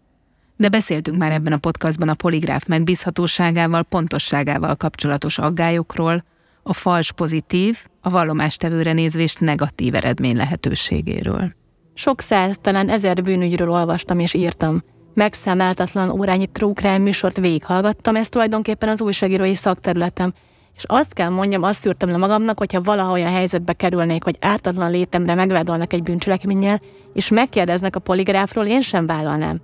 De 0.57 0.69
beszéltünk 0.69 1.17
már 1.17 1.31
ebben 1.31 1.53
a 1.53 1.57
podcastban 1.57 2.09
a 2.09 2.13
poligráf 2.13 2.65
megbízhatóságával, 2.65 3.83
pontosságával 3.83 4.75
kapcsolatos 4.75 5.37
aggályokról, 5.37 6.23
a 6.63 6.73
fals 6.73 7.11
pozitív, 7.11 7.77
a 8.01 8.09
vallomástevőre 8.09 8.93
nézvést 8.93 9.39
negatív 9.39 9.95
eredmény 9.95 10.35
lehetőségéről. 10.35 11.53
Sok 11.93 12.21
száz, 12.21 12.55
talán 12.61 12.89
ezer 12.89 13.23
bűnügyről 13.23 13.69
olvastam 13.69 14.19
és 14.19 14.33
írtam. 14.33 14.81
Megszámáltatlan 15.13 16.09
órányi 16.09 16.45
true 16.45 16.97
műsort 16.97 17.37
végighallgattam, 17.37 18.15
ez 18.15 18.29
tulajdonképpen 18.29 18.89
az 18.89 19.01
újságírói 19.01 19.55
szakterületem, 19.55 20.33
és 20.75 20.83
azt 20.87 21.13
kell 21.13 21.29
mondjam, 21.29 21.63
azt 21.63 21.87
írtam 21.87 22.09
le 22.09 22.17
magamnak, 22.17 22.57
hogyha 22.57 22.81
valaha 22.81 23.11
olyan 23.11 23.31
helyzetbe 23.31 23.73
kerülnék, 23.73 24.23
hogy 24.23 24.37
ártatlan 24.39 24.91
létemre 24.91 25.35
megvádolnak 25.35 25.93
egy 25.93 26.03
bűncselekménnyel, 26.03 26.81
és 27.13 27.29
megkérdeznek 27.29 27.95
a 27.95 27.99
poligráfról, 27.99 28.65
én 28.65 28.81
sem 28.81 29.05
vállalnám. 29.05 29.61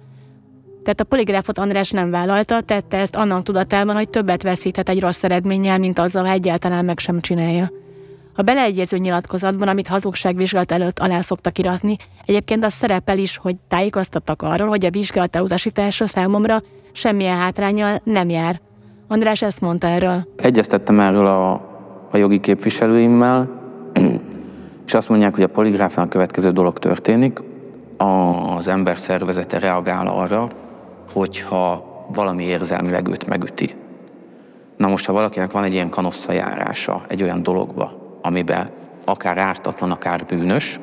Tehát 0.84 1.00
a 1.00 1.04
poligráfot 1.04 1.58
András 1.58 1.92
nem 1.92 2.12
vállalta, 2.12 2.62
tette 2.62 2.98
ezt 2.98 3.16
annak 3.16 3.44
tudatában, 3.44 3.96
hogy 3.96 4.10
többet 4.10 4.44
veszíthet 4.44 4.90
egy 4.90 5.00
rossz 5.00 5.24
eredménnyel, 5.24 5.78
mint 5.78 6.00
azzal, 6.00 6.26
ha 6.26 6.32
egyáltalán 6.32 6.86
meg 6.86 7.00
sem 7.00 7.20
csinálja. 7.20 7.72
A 8.40 8.42
beleegyező 8.42 8.98
nyilatkozatban, 8.98 9.68
amit 9.68 9.88
hazugságvizsgálat 9.88 10.72
előtt 10.72 11.00
alá 11.00 11.22
szoktak 11.22 11.58
iratni, 11.58 11.96
egyébként 12.26 12.64
az 12.64 12.74
szerepel 12.74 13.18
is, 13.18 13.38
hogy 13.38 13.56
tájékoztattak 13.68 14.42
arról, 14.42 14.68
hogy 14.68 14.86
a 14.86 14.90
vizsgálat 14.90 15.36
elutasítása 15.36 16.08
számomra 16.08 16.62
semmilyen 16.92 17.38
hátrányjal 17.38 17.98
nem 18.04 18.30
jár. 18.30 18.62
András 19.08 19.42
ezt 19.42 19.62
mondta 19.62 19.88
erről. 19.88 20.28
Egyeztettem 20.36 21.00
erről 21.00 21.26
a, 21.26 21.52
a 22.12 22.18
jogi 22.18 22.40
képviselőimmel, 22.40 23.50
és 24.88 24.94
azt 24.94 25.10
mondják, 25.10 25.34
hogy 25.34 25.44
a 25.44 25.48
poligráfnál 25.48 26.06
a 26.06 26.10
következő 26.10 26.52
dolog 26.52 26.80
történik. 26.80 27.40
Az 28.58 28.68
ember 28.68 28.98
szervezete 28.98 29.60
reagál 29.60 30.08
arra, 30.08 30.48
hogyha 31.14 31.86
valami 32.14 32.44
érzelmileg 32.44 33.08
őt 33.08 33.28
megüti. 33.28 33.76
Na 34.76 34.88
most, 34.88 35.06
ha 35.06 35.14
valakinek 35.14 35.52
van 35.52 35.64
egy 35.64 35.74
ilyen 35.74 35.90
kanossza 35.90 36.32
járása 36.32 37.02
egy 37.08 37.24
olyan 37.24 37.44
dologba, 37.44 38.06
amiben 38.22 38.70
akár 39.06 39.38
ártatlan, 39.38 39.92
akár 39.92 40.26
bűnös, 40.26 40.80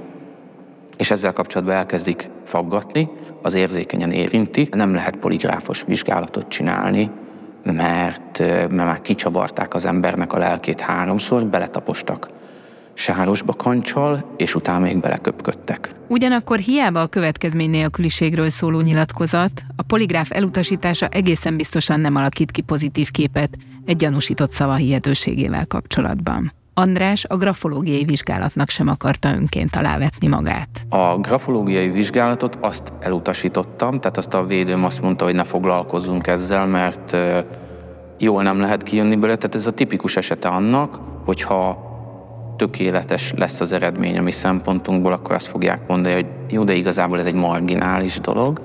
és 0.96 1.10
ezzel 1.10 1.32
kapcsolatban 1.32 1.76
elkezdik 1.76 2.30
faggatni, 2.44 3.08
az 3.42 3.54
érzékenyen 3.54 4.10
érinti, 4.10 4.68
nem 4.70 4.94
lehet 4.94 5.16
poligráfos 5.16 5.84
vizsgálatot 5.86 6.48
csinálni, 6.48 7.10
mert, 7.64 8.38
mert 8.38 8.74
már 8.74 9.00
kicsavarták 9.00 9.74
az 9.74 9.84
embernek 9.84 10.32
a 10.32 10.38
lelkét 10.38 10.80
háromszor, 10.80 11.46
beletapostak 11.46 12.28
sárosba 12.94 13.52
kancsal, 13.52 14.34
és 14.36 14.54
utána 14.54 14.78
még 14.78 15.00
beleköpködtek. 15.00 15.90
Ugyanakkor 16.08 16.58
hiába 16.58 17.00
a 17.00 17.06
következmény 17.06 17.70
nélküliségről 17.70 18.48
szóló 18.48 18.80
nyilatkozat, 18.80 19.62
a 19.76 19.82
poligráf 19.82 20.30
elutasítása 20.30 21.06
egészen 21.06 21.56
biztosan 21.56 22.00
nem 22.00 22.16
alakít 22.16 22.50
ki 22.50 22.60
pozitív 22.60 23.10
képet 23.10 23.56
egy 23.84 23.96
gyanúsított 23.96 24.50
szava 24.50 24.74
hihetőségével 24.74 25.66
kapcsolatban. 25.66 26.52
András 26.74 27.24
a 27.24 27.36
grafológiai 27.36 28.04
vizsgálatnak 28.04 28.68
sem 28.68 28.88
akarta 28.88 29.34
önként 29.34 29.76
alávetni 29.76 30.26
magát. 30.26 30.68
A 30.88 31.16
grafológiai 31.18 31.90
vizsgálatot 31.90 32.58
azt 32.60 32.92
elutasítottam, 33.00 34.00
tehát 34.00 34.16
azt 34.16 34.34
a 34.34 34.44
védőm 34.44 34.84
azt 34.84 35.02
mondta, 35.02 35.24
hogy 35.24 35.34
ne 35.34 35.44
foglalkozzunk 35.44 36.26
ezzel, 36.26 36.66
mert 36.66 37.16
jól 38.18 38.42
nem 38.42 38.60
lehet 38.60 38.82
kijönni 38.82 39.14
belőle. 39.14 39.36
Tehát 39.36 39.54
ez 39.54 39.66
a 39.66 39.72
tipikus 39.72 40.16
esete 40.16 40.48
annak, 40.48 41.00
hogyha 41.24 41.92
tökéletes 42.56 43.32
lesz 43.36 43.60
az 43.60 43.72
eredmény 43.72 44.18
a 44.18 44.22
mi 44.22 44.30
szempontunkból, 44.30 45.12
akkor 45.12 45.34
azt 45.34 45.46
fogják 45.46 45.88
mondani, 45.88 46.14
hogy 46.14 46.26
jó, 46.50 46.64
de 46.64 46.74
igazából 46.74 47.18
ez 47.18 47.26
egy 47.26 47.34
marginális 47.34 48.20
dolog. 48.20 48.60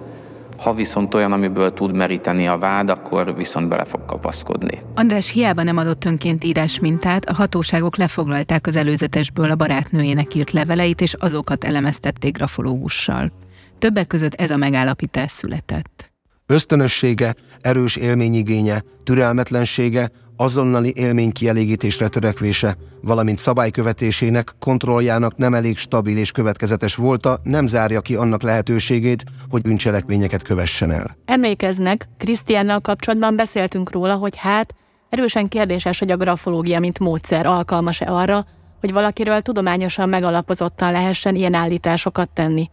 Ha 0.60 0.74
viszont 0.74 1.13
olyan, 1.13 1.32
amiből 1.32 1.74
tud 1.74 1.95
meríteni 1.95 2.48
a 2.48 2.58
vád, 2.58 2.89
akkor 2.89 3.36
viszont 3.36 3.67
bele 3.67 3.84
fog 3.84 4.06
kapaszkodni. 4.06 4.80
András 4.95 5.30
hiába 5.32 5.63
nem 5.63 5.78
adott 5.78 6.06
önként 6.06 6.43
írás 6.43 6.80
mintát, 6.80 7.26
a 7.26 7.34
hatóságok 7.34 7.98
lefoglalták 7.98 8.67
az 8.67 8.76
előzetesből 8.76 9.52
a 9.52 9.56
barátnőjének 9.56 10.36
írt 10.36 10.52
leveleit, 10.52 11.02
és 11.02 11.13
azokat 11.13 11.63
elemeztették 11.63 12.38
grafológussal. 12.38 13.32
Többek 13.80 14.08
között 14.08 14.34
ez 14.34 14.52
a 14.52 14.58
megállapítás 14.58 15.32
született. 15.32 16.09
Ösztönössége, 16.51 17.35
erős 17.62 17.95
élményigénye, 17.95 18.83
türelmetlensége, 19.03 20.12
azonnali 20.35 20.93
élmény 20.95 21.31
kielégítésre 21.31 22.07
törekvése, 22.07 22.77
valamint 23.01 23.38
szabálykövetésének, 23.38 24.55
kontrolljának 24.59 25.38
nem 25.38 25.53
elég 25.53 25.77
stabil 25.77 26.17
és 26.17 26.31
következetes 26.31 26.95
volta, 26.95 27.39
nem 27.43 27.67
zárja 27.67 28.01
ki 28.01 28.15
annak 28.15 28.41
lehetőségét, 28.41 29.23
hogy 29.49 29.62
bűncselekményeket 29.62 30.41
kövessen 30.41 30.91
el. 30.91 31.17
Emlékeznek, 31.25 32.09
Krisztiánnal 32.17 32.79
kapcsolatban 32.79 33.35
beszéltünk 33.35 33.91
róla, 33.91 34.15
hogy 34.15 34.38
hát 34.38 34.75
erősen 35.09 35.47
kérdéses, 35.47 35.99
hogy 35.99 36.12
a 36.12 36.17
grafológia, 36.17 36.79
mint 36.79 36.99
módszer 36.99 37.45
alkalmas-e 37.45 38.12
arra, 38.12 38.45
hogy 38.79 38.93
valakiről 38.93 39.41
tudományosan 39.41 40.09
megalapozottan 40.09 40.91
lehessen 40.91 41.35
ilyen 41.35 41.53
állításokat 41.53 42.29
tenni. 42.29 42.69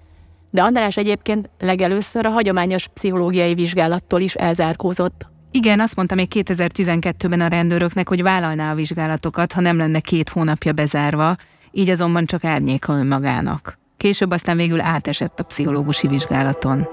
De 0.57 0.63
András 0.63 0.97
egyébként 0.97 1.51
legelőször 1.59 2.27
a 2.27 2.31
hagyományos 2.31 2.89
pszichológiai 2.89 3.55
vizsgálattól 3.55 4.21
is 4.21 4.35
elzárkózott, 4.35 5.27
igen, 5.51 5.81
azt 5.81 5.97
mondta 5.97 6.15
még 6.15 6.29
2012-ben 6.35 7.41
a 7.41 7.47
rendőröknek, 7.47 8.09
hogy 8.09 8.23
vállalná 8.23 8.73
a 8.73 8.75
vizsgálatokat, 8.75 9.53
ha 9.53 9.61
nem 9.61 9.77
lenne 9.77 10.01
két 10.01 10.29
hónapja 10.29 10.73
bezárva, 10.73 11.37
így 11.71 11.91
azonban 11.91 12.25
csak 12.25 12.45
árnyéka 12.45 12.93
önmagának. 12.93 13.79
Később 13.97 14.31
aztán 14.31 14.57
végül 14.57 14.81
átesett 14.81 15.41
a 15.41 15.43
pszichológusi 15.43 16.07
vizsgálaton. 16.09 16.89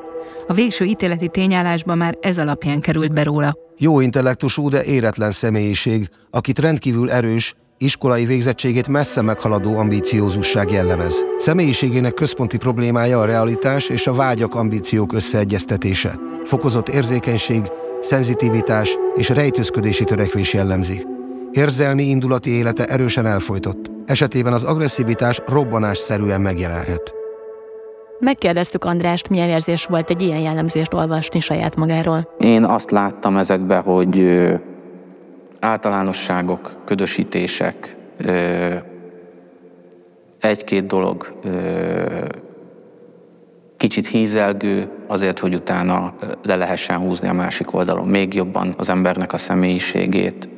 A 0.48 0.54
végső 0.54 0.86
ítéleti 0.86 1.28
tényállásban 1.28 1.98
már 1.98 2.18
ez 2.22 2.38
alapján 2.38 2.80
került 2.80 3.14
be 3.14 3.24
róla. 3.24 3.54
Jó 3.78 4.00
intellektusú, 4.00 4.70
de 4.70 4.84
éretlen 4.84 5.32
személyiség, 5.32 6.10
akit 6.30 6.60
rendkívül 6.60 7.12
erős, 7.12 7.56
iskolai 7.84 8.26
végzettségét 8.26 8.88
messze 8.88 9.22
meghaladó 9.22 9.78
ambíciózusság 9.78 10.72
jellemez. 10.72 11.26
Személyiségének 11.38 12.14
központi 12.14 12.58
problémája 12.58 13.20
a 13.20 13.26
realitás 13.26 13.90
és 13.90 14.08
a 14.08 14.14
vágyak 14.14 14.56
ambíciók 14.56 15.14
összeegyeztetése. 15.14 16.20
Fokozott 16.44 16.90
érzékenység, 16.90 17.62
szenzitivitás 18.02 18.98
és 19.16 19.30
rejtőzködési 19.30 20.04
törekvés 20.04 20.54
jellemzi. 20.54 21.06
Érzelmi 21.52 22.04
indulati 22.04 22.50
élete 22.50 22.86
erősen 22.86 23.26
elfolytott. 23.26 23.92
Esetében 24.06 24.54
az 24.54 24.64
agresszivitás 24.64 25.42
robbanásszerűen 25.46 26.42
megjelenhet. 26.42 27.14
Megkérdeztük 28.20 28.84
Andrást, 28.84 29.30
milyen 29.30 29.50
érzés 29.50 29.86
volt 29.86 30.10
egy 30.10 30.22
ilyen 30.22 30.40
jellemzést 30.40 30.94
olvasni 30.94 31.40
saját 31.40 31.76
magáról. 31.76 32.28
Én 32.38 32.64
azt 32.64 32.92
láttam 32.92 33.38
ezekbe, 33.38 33.78
hogy 33.78 34.20
általánosságok, 35.64 36.76
ködösítések, 36.86 37.96
egy-két 40.40 40.88
dolog 40.88 41.34
kicsit 43.78 44.08
hízelgő, 44.08 44.90
azért, 45.08 45.40
hogy 45.40 45.54
utána 45.54 46.14
le 46.44 46.56
lehessen 46.56 46.98
húzni 46.98 47.28
a 47.28 47.34
másik 47.34 47.74
oldalon 47.74 48.08
még 48.08 48.34
jobban 48.34 48.74
az 48.78 48.90
embernek 48.90 49.34
a 49.34 49.38
személyiségét. 49.38 50.50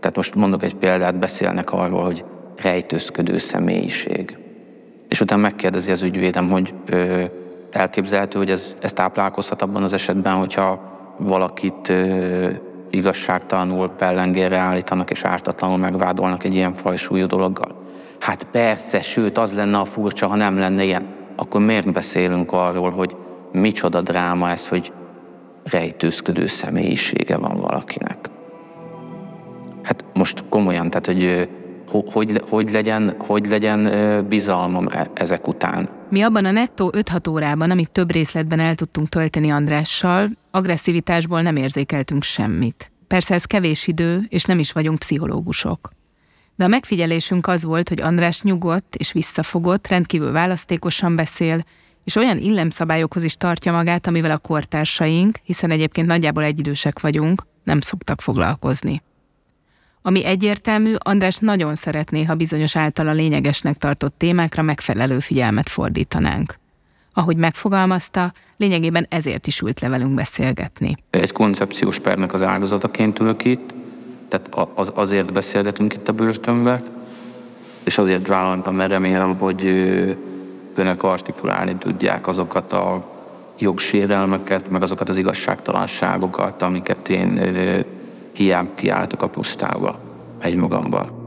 Tehát 0.00 0.16
most 0.16 0.34
mondok 0.34 0.62
egy 0.62 0.74
példát, 0.74 1.18
beszélnek 1.18 1.72
arról, 1.72 2.04
hogy 2.04 2.24
rejtőzködő 2.56 3.36
személyiség. 3.36 4.38
És 5.08 5.20
utána 5.20 5.40
megkérdezi 5.40 5.90
az 5.90 6.02
ügyvédem, 6.02 6.50
hogy 6.50 6.74
ö, 6.86 7.24
elképzelhető, 7.70 8.38
hogy 8.38 8.50
ez, 8.50 8.76
ez 8.80 8.92
táplálkozhat 8.92 9.62
abban 9.62 9.82
az 9.82 9.92
esetben, 9.92 10.34
hogyha 10.34 10.80
valakit 11.18 11.88
ö, 11.88 12.48
igazságtalanul 12.90 13.90
pellengére 13.90 14.56
állítanak 14.56 15.10
és 15.10 15.24
ártatlanul 15.24 15.76
megvádolnak 15.76 16.44
egy 16.44 16.54
ilyen 16.54 16.72
fajsúlyú 16.72 17.26
dologgal. 17.26 17.84
Hát 18.20 18.44
persze, 18.44 19.00
sőt, 19.00 19.38
az 19.38 19.52
lenne 19.52 19.78
a 19.78 19.84
furcsa, 19.84 20.26
ha 20.26 20.36
nem 20.36 20.58
lenne 20.58 20.84
ilyen 20.84 21.14
akkor 21.36 21.60
miért 21.60 21.92
beszélünk 21.92 22.52
arról, 22.52 22.90
hogy 22.90 23.16
micsoda 23.52 24.00
dráma 24.00 24.50
ez, 24.50 24.68
hogy 24.68 24.92
rejtőzködő 25.62 26.46
személyisége 26.46 27.36
van 27.36 27.60
valakinek. 27.60 28.30
Hát 29.82 30.04
most 30.14 30.44
komolyan, 30.48 30.90
tehát 30.90 31.06
hogy 31.06 31.48
hogy, 31.88 32.40
hogy, 32.48 32.70
legyen, 32.70 33.14
hogy 33.18 33.46
legyen 33.46 33.88
bizalmam 34.28 34.86
e, 34.88 35.10
ezek 35.14 35.48
után. 35.48 35.88
Mi 36.10 36.22
abban 36.22 36.44
a 36.44 36.50
nettó 36.50 36.92
5-6 36.96 37.30
órában, 37.30 37.70
amit 37.70 37.90
több 37.90 38.12
részletben 38.12 38.60
el 38.60 38.74
tudtunk 38.74 39.08
tölteni 39.08 39.50
Andrással, 39.50 40.28
agresszivitásból 40.50 41.42
nem 41.42 41.56
érzékeltünk 41.56 42.22
semmit. 42.22 42.90
Persze 43.06 43.34
ez 43.34 43.44
kevés 43.44 43.86
idő, 43.86 44.24
és 44.28 44.44
nem 44.44 44.58
is 44.58 44.72
vagyunk 44.72 44.98
pszichológusok. 44.98 45.90
De 46.56 46.64
a 46.64 46.68
megfigyelésünk 46.68 47.46
az 47.46 47.64
volt, 47.64 47.88
hogy 47.88 48.00
András 48.00 48.42
nyugodt 48.42 48.94
és 48.94 49.12
visszafogott, 49.12 49.86
rendkívül 49.86 50.32
választékosan 50.32 51.16
beszél, 51.16 51.64
és 52.04 52.16
olyan 52.16 52.38
illemszabályokhoz 52.38 53.22
is 53.22 53.34
tartja 53.34 53.72
magát, 53.72 54.06
amivel 54.06 54.30
a 54.30 54.38
kortársaink, 54.38 55.38
hiszen 55.42 55.70
egyébként 55.70 56.06
nagyjából 56.06 56.44
egyidősek 56.44 57.00
vagyunk, 57.00 57.42
nem 57.64 57.80
szoktak 57.80 58.20
foglalkozni. 58.20 59.02
Ami 60.06 60.24
egyértelmű, 60.24 60.94
András 60.98 61.36
nagyon 61.36 61.74
szeretné, 61.74 62.24
ha 62.24 62.34
bizonyos 62.34 62.76
általa 62.76 63.12
lényegesnek 63.12 63.76
tartott 63.76 64.14
témákra 64.18 64.62
megfelelő 64.62 65.18
figyelmet 65.18 65.68
fordítanánk. 65.68 66.58
Ahogy 67.12 67.36
megfogalmazta, 67.36 68.32
lényegében 68.56 69.06
ezért 69.10 69.46
is 69.46 69.60
ült 69.60 69.80
le 69.80 69.88
velünk 69.88 70.14
beszélgetni. 70.14 70.96
Egy 71.10 71.32
koncepciós 71.32 71.98
pernek 71.98 72.32
az 72.32 72.42
áldozataként 72.42 73.18
ülök 73.18 73.44
itt, 73.44 73.74
tehát 74.28 74.70
az, 74.74 74.92
azért 74.94 75.32
beszélgetünk 75.32 75.92
itt 75.94 76.08
a 76.08 76.12
börtönbe, 76.12 76.82
és 77.84 77.98
azért 77.98 78.26
vállaltam, 78.26 78.74
mert 78.74 78.90
remélem, 78.90 79.36
hogy 79.38 79.66
önök 80.74 81.02
artikulálni 81.02 81.76
tudják 81.78 82.26
azokat 82.26 82.72
a 82.72 83.14
jogsérelmeket, 83.58 84.70
meg 84.70 84.82
azokat 84.82 85.08
az 85.08 85.16
igazságtalanságokat, 85.16 86.62
amiket 86.62 87.08
én 87.08 87.38
hiába 88.36 88.74
kiálltok 88.74 89.22
a 89.22 89.28
pusztába 89.28 90.00
egymagamban. 90.38 91.24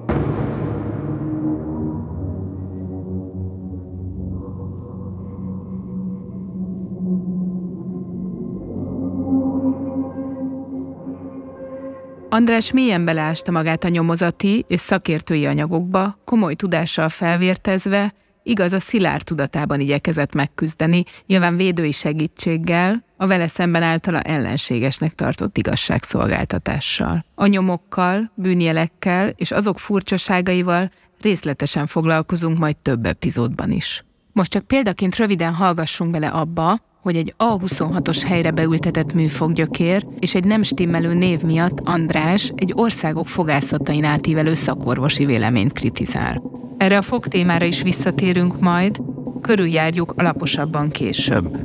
András 12.32 12.72
mélyen 12.72 13.06
beleásta 13.06 13.52
magát 13.52 13.84
a 13.84 13.88
nyomozati 13.88 14.66
és 14.68 14.80
szakértői 14.80 15.46
anyagokba, 15.46 16.18
komoly 16.26 16.54
tudással 16.54 17.10
felvértezve, 17.10 18.14
igaz 18.44 18.74
a 18.74 18.80
szilárd 18.80 19.24
tudatában 19.24 19.80
igyekezett 19.80 20.34
megküzdeni, 20.34 21.04
nyilván 21.26 21.58
védői 21.58 21.92
segítséggel, 21.92 23.04
a 23.18 23.28
vele 23.28 23.48
szemben 23.48 23.84
általa 23.84 24.22
ellenségesnek 24.22 25.16
tartott 25.16 25.58
igazságszolgáltatással. 25.58 27.26
A 27.36 27.46
nyomokkal, 27.46 28.32
bűnjelekkel 28.36 29.30
és 29.30 29.52
azok 29.52 29.80
furcsaságaival 29.80 30.92
részletesen 31.22 31.86
foglalkozunk 31.86 32.58
majd 32.58 32.78
több 32.78 33.06
epizódban 33.06 33.72
is. 33.72 34.04
Most 34.32 34.52
csak 34.52 34.68
példaként 34.68 35.16
röviden 35.16 35.54
hallgassunk 35.54 36.12
bele 36.12 36.28
abba, 36.28 36.80
hogy 37.02 37.16
egy 37.16 37.34
A26-os 37.38 38.24
helyre 38.28 38.52
beültetett 38.52 39.14
műfoggyökér 39.14 40.06
és 40.20 40.36
egy 40.36 40.44
nem 40.44 40.64
stimmelő 40.64 41.14
név 41.14 41.42
miatt 41.42 41.80
András 41.84 42.52
egy 42.56 42.74
országok 42.76 43.28
fogászatain 43.28 44.04
átívelő 44.04 44.54
szakorvosi 44.54 45.26
véleményt 45.26 45.74
kritizál. 45.74 46.42
Erre 46.78 46.98
a 46.98 47.02
fogtémára 47.02 47.66
is 47.66 47.82
visszatérünk 47.82 48.60
majd, 48.60 49.02
körüljárjuk 49.42 50.14
alaposabban 50.18 50.90
később. 50.90 51.58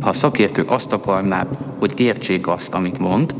Ha 0.00 0.08
a 0.08 0.12
szakértők 0.12 0.70
azt 0.70 0.92
akarná, 0.92 1.46
hogy 1.78 1.92
értsék 1.96 2.46
azt, 2.46 2.74
amit 2.74 2.98
mond, 2.98 3.34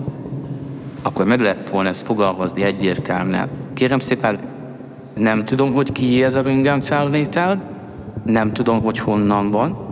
akkor 1.03 1.27
meg 1.27 1.41
lehet 1.41 1.71
volna 1.71 1.89
ezt 1.89 2.07
fogalmazni 2.07 2.63
egyértelműen. 2.63 3.49
Kérem 3.75 3.99
szépen, 3.99 4.39
nem 5.15 5.45
tudom, 5.45 5.73
hogy 5.73 5.93
ki 5.93 6.25
ez 6.25 6.35
a 6.35 6.43
röntgen 6.43 6.81
felvétel, 6.81 7.71
nem 8.25 8.53
tudom, 8.53 8.83
hogy 8.83 8.99
honnan 8.99 9.51
van, 9.51 9.92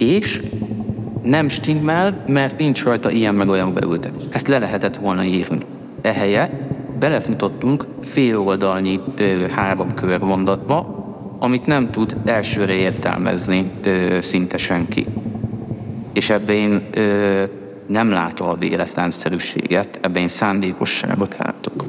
és 0.00 0.42
nem 1.22 1.48
stimmel, 1.48 2.24
mert 2.26 2.58
nincs 2.58 2.84
rajta 2.84 3.10
ilyen 3.10 3.34
meg 3.34 3.48
olyan 3.48 3.74
beültetés. 3.74 4.22
Ezt 4.30 4.48
le 4.48 4.58
lehetett 4.58 4.96
volna 4.96 5.24
írni. 5.24 5.58
Ehelyett 6.00 6.62
belefutottunk 6.98 7.84
fél 8.02 8.38
oldalnyi 8.38 9.00
három 9.54 9.94
körmondatba, 9.94 10.98
amit 11.40 11.66
nem 11.66 11.90
tud 11.90 12.16
elsőre 12.24 12.72
értelmezni 12.72 13.70
ö, 13.84 14.18
szinte 14.20 14.56
senki. 14.56 15.06
És 16.12 16.30
ebben 16.30 16.56
én 16.56 16.82
ö, 16.94 17.42
nem 17.86 18.10
látom 18.10 18.48
a 18.48 18.54
véletlenszerűséget, 18.54 19.98
ebben 20.02 20.22
én 20.22 20.28
szándékosságot 20.28 21.36
látok. 21.38 21.84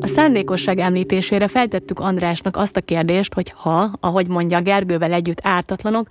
A 0.00 0.06
szándékosság 0.06 0.78
említésére 0.78 1.48
feltettük 1.48 2.00
Andrásnak 2.00 2.56
azt 2.56 2.76
a 2.76 2.80
kérdést, 2.80 3.34
hogy 3.34 3.52
ha, 3.56 3.90
ahogy 4.00 4.28
mondja 4.28 4.60
Gergővel 4.60 5.12
együtt 5.12 5.40
ártatlanok, 5.42 6.08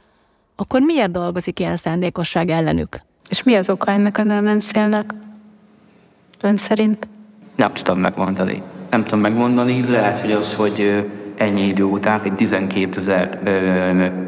akkor 0.64 0.82
miért 0.82 1.12
dolgozik 1.12 1.60
ilyen 1.60 1.76
szándékosság 1.76 2.50
ellenük? 2.50 3.02
És 3.30 3.44
mi 3.44 3.56
az 3.56 3.70
oka 3.70 3.92
ennek 3.92 4.18
a 4.18 4.22
ellenszélnek? 4.22 5.14
Ön 6.42 6.58
szerint? 6.58 7.08
Nem 7.56 7.74
tudom 7.74 8.00
megmondani. 8.00 8.62
Nem 8.90 9.04
tudom 9.04 9.20
megmondani, 9.20 9.90
lehet, 9.90 10.20
hogy 10.20 10.32
az, 10.32 10.54
hogy 10.54 11.08
ennyi 11.38 11.62
idő 11.62 11.84
után, 11.84 12.22
egy 12.24 12.34
12 12.34 12.98
ezer 12.98 13.40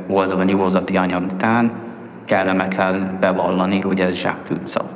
oldal 0.08 0.40
a 0.40 0.44
nyomozati 0.44 0.98
anyag 0.98 1.24
után 1.34 1.72
kellemetlen 2.26 3.18
bevallani, 3.20 3.80
hogy 3.80 4.00
ez 4.00 4.16
zsáktűnszal. 4.16 4.90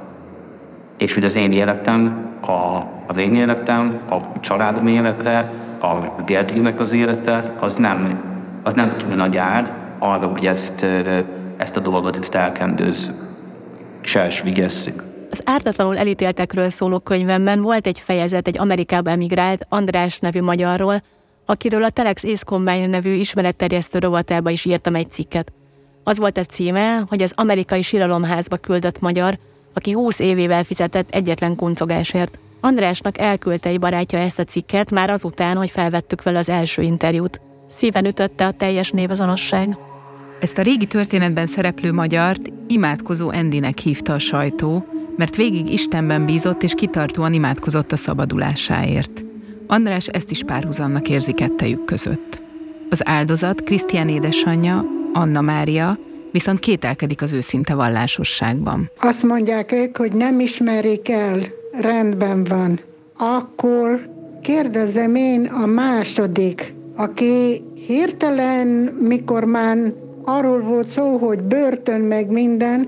És 0.97 1.13
hogy 1.13 1.23
az 1.23 1.35
én 1.35 1.51
életem, 1.51 2.27
a, 2.41 2.83
az 3.07 3.17
én 3.17 3.35
életem, 3.35 3.99
a 4.09 4.39
családom 4.39 4.87
élete, 4.87 5.51
a 5.81 6.23
Gergőnek 6.25 6.79
az 6.79 6.91
élete, 6.91 7.53
az 7.59 7.75
nem, 7.75 8.19
az 8.63 8.73
nem 8.73 8.97
túl 8.97 9.15
nagy 9.15 9.37
ár, 9.37 9.78
arra, 9.99 10.27
hogy 10.27 10.45
ezt, 10.45 10.85
ezt 11.57 11.77
a 11.77 11.79
dolgot 11.79 12.17
ezt 12.17 12.35
elkendőzzük, 12.35 13.15
és 14.01 14.15
elsvigesszük. 14.15 15.03
Az 15.31 15.41
ártatlanul 15.43 15.97
elítéltekről 15.97 16.69
szóló 16.69 16.99
könyvemben 16.99 17.61
volt 17.61 17.87
egy 17.87 17.99
fejezet 17.99 18.47
egy 18.47 18.59
Amerikába 18.59 19.09
emigrált 19.09 19.65
András 19.69 20.19
nevű 20.19 20.41
magyarról, 20.41 21.01
akiről 21.45 21.83
a 21.83 21.89
Telex 21.89 22.23
Ace 22.23 22.43
Combine 22.45 22.87
nevű 22.87 23.13
ismeretterjesztő 23.13 23.99
rovatába 23.99 24.49
is 24.49 24.65
írtam 24.65 24.95
egy 24.95 25.11
cikket. 25.11 25.51
Az 26.03 26.17
volt 26.17 26.37
a 26.37 26.43
címe, 26.43 27.03
hogy 27.07 27.21
az 27.21 27.33
amerikai 27.35 27.81
síralomházba 27.81 28.57
küldött 28.57 28.99
magyar, 28.99 29.37
aki 29.73 29.91
20 29.91 30.19
évével 30.19 30.63
fizetett 30.63 31.09
egyetlen 31.09 31.55
kuncogásért. 31.55 32.39
Andrásnak 32.61 33.17
elküldte 33.17 33.69
egy 33.69 33.79
barátja 33.79 34.19
ezt 34.19 34.39
a 34.39 34.43
cikket 34.43 34.91
már 34.91 35.09
azután, 35.09 35.57
hogy 35.57 35.69
felvettük 35.69 36.23
vele 36.23 36.39
az 36.39 36.49
első 36.49 36.81
interjút. 36.81 37.41
Szíven 37.67 38.05
ütötte 38.05 38.45
a 38.45 38.51
teljes 38.51 38.91
névazonosság. 38.91 39.77
Ezt 40.39 40.57
a 40.57 40.61
régi 40.61 40.85
történetben 40.85 41.47
szereplő 41.47 41.93
magyart 41.93 42.53
imádkozó 42.67 43.29
Endinek 43.29 43.77
hívta 43.77 44.13
a 44.13 44.19
sajtó, 44.19 44.85
mert 45.17 45.35
végig 45.35 45.73
Istenben 45.73 46.25
bízott 46.25 46.63
és 46.63 46.73
kitartóan 46.73 47.33
imádkozott 47.33 47.91
a 47.91 47.95
szabadulásáért. 47.95 49.23
András 49.67 50.07
ezt 50.07 50.31
is 50.31 50.43
párhuzamnak 50.43 51.09
érzi 51.09 51.31
kettejük 51.31 51.85
között. 51.85 52.41
Az 52.89 53.07
áldozat 53.07 53.63
Krisztián 53.63 54.09
édesanyja, 54.09 54.85
Anna 55.13 55.41
Mária, 55.41 55.97
viszont 56.31 56.59
kételkedik 56.59 57.21
az 57.21 57.33
őszinte 57.33 57.73
vallásosságban. 57.73 58.91
Azt 58.99 59.23
mondják 59.23 59.71
ők, 59.71 59.97
hogy 59.97 60.11
nem 60.11 60.39
ismerik 60.39 61.09
el, 61.09 61.39
rendben 61.71 62.43
van. 62.43 62.79
Akkor 63.17 64.09
kérdezem 64.41 65.15
én 65.15 65.45
a 65.45 65.65
második, 65.65 66.73
aki 66.95 67.61
hirtelen, 67.87 68.67
mikor 68.99 69.43
már 69.43 69.77
arról 70.23 70.61
volt 70.61 70.87
szó, 70.87 71.17
hogy 71.17 71.41
börtön 71.41 72.01
meg 72.01 72.31
minden, 72.31 72.87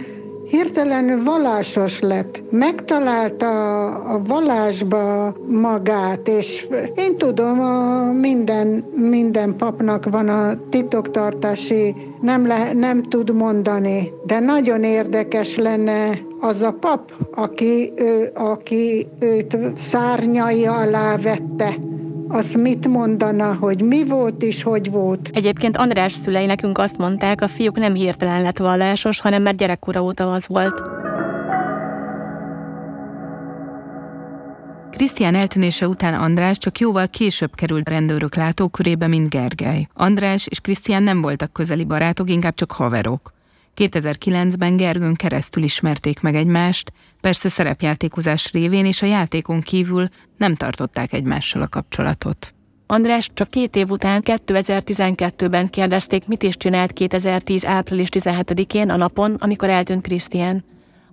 hirtelen 0.52 1.24
vallásos 1.24 2.00
lett. 2.00 2.44
Megtalálta 2.50 3.86
a 3.88 4.22
vallásba 4.28 5.36
magát, 5.48 6.28
és 6.28 6.67
én 6.96 7.17
tudom, 7.17 7.60
a 7.60 8.12
minden, 8.12 8.67
minden 8.96 9.56
papnak 9.56 10.10
van 10.10 10.30
a 10.30 10.54
titoktartási, 10.70 11.96
nem, 12.22 12.48
le, 12.48 12.74
nem 12.74 13.04
tud 13.04 13.34
mondani, 13.34 14.12
de 14.26 14.39
nagyon 14.39 14.84
érdekes 14.84 15.58
lenne 15.58 16.20
az 16.39 16.62
a 16.62 16.72
pap, 16.80 17.12
aki, 17.36 17.91
ő, 17.96 18.32
aki 18.34 19.08
őt 19.20 19.58
szárnyai 19.76 20.65
alá 20.65 21.17
vette 21.17 21.78
az 22.32 22.54
mit 22.54 22.88
mondana, 22.88 23.54
hogy 23.54 23.82
mi 23.82 24.06
volt 24.06 24.44
és 24.44 24.63
hogy 24.63 24.91
volt. 24.91 25.30
Egyébként 25.34 25.78
András 25.78 26.13
szülei 26.13 26.46
nekünk 26.46 26.78
azt 26.78 26.98
mondták, 26.98 27.41
a 27.41 27.48
fiúk 27.48 27.78
nem 27.78 27.94
hirtelen 27.94 28.41
lett 28.41 28.58
vallásos, 28.58 29.20
hanem 29.20 29.41
mert 29.41 29.58
gyerekkora 29.58 30.04
óta 30.04 30.32
az 30.32 30.48
volt. 30.48 30.82
Krisztián 34.91 35.36
eltűnése 35.36 35.88
után 35.88 36.13
András 36.13 36.58
csak 36.58 36.80
jóval 36.80 37.08
később 37.08 37.56
került 37.56 37.89
rendőrök 37.89 38.36
látókörébe, 38.36 39.08
mint 39.08 39.30
Gergely. 39.30 39.88
András 39.94 40.48
és 40.48 40.60
Krisztián 40.60 41.04
nem 41.04 41.22
voltak 41.22 41.54
közeli 41.54 41.84
barátok, 41.84 42.30
inkább 42.30 42.54
csak 42.54 42.72
haverok. 42.72 43.34
2009-ben 43.76 44.78
Gergőn 44.78 45.16
keresztül 45.16 45.64
ismerték 45.64 46.20
meg 46.20 46.36
egymást, 46.36 46.92
persze 47.22 47.50
szerepjátékozás 47.50 48.52
révén 48.52 48.86
és 48.86 49.02
a 49.02 49.06
játékon 49.06 49.62
kívül 49.62 50.08
nem 50.38 50.56
tartották 50.56 51.14
egymással 51.14 51.62
a 51.62 51.68
kapcsolatot. 51.68 52.54
András 52.88 53.30
csak 53.34 53.50
két 53.50 53.76
év 53.76 53.90
után 53.90 54.22
2012-ben 54.26 55.70
kérdezték, 55.70 56.28
mit 56.28 56.44
is 56.44 56.58
csinált 56.58 56.94
2010. 56.94 57.66
április 57.66 58.08
17-én 58.12 58.90
a 58.90 58.96
napon, 58.96 59.34
amikor 59.34 59.70
eltűnt 59.70 60.02
Krisztián. 60.02 60.64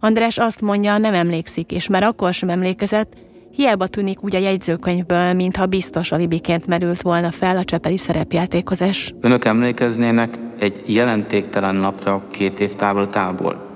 András 0.01 0.39
azt 0.39 0.61
mondja, 0.61 0.99
nem 0.99 1.15
emlékszik, 1.15 1.73
és 1.73 1.89
már 1.89 2.03
akkor 2.03 2.35
sem 2.35 2.49
emlékezett, 2.49 3.17
hiába 3.51 3.87
tűnik 3.87 4.25
úgy 4.25 4.35
a 4.35 4.39
jegyzőkönyvből, 4.39 5.33
mintha 5.33 5.67
biztos 5.67 6.13
alibiként 6.13 6.67
merült 6.67 7.03
volna 7.03 7.31
fel 7.31 7.57
a 7.57 7.65
csepeli 7.65 7.97
szerepjátékozás. 7.97 9.15
Önök 9.21 9.45
emlékeznének 9.45 10.35
egy 10.59 10.83
jelentéktelen 10.87 11.75
napra 11.75 12.23
két 12.31 12.61
év 12.61 12.75
távolatából, 12.75 13.67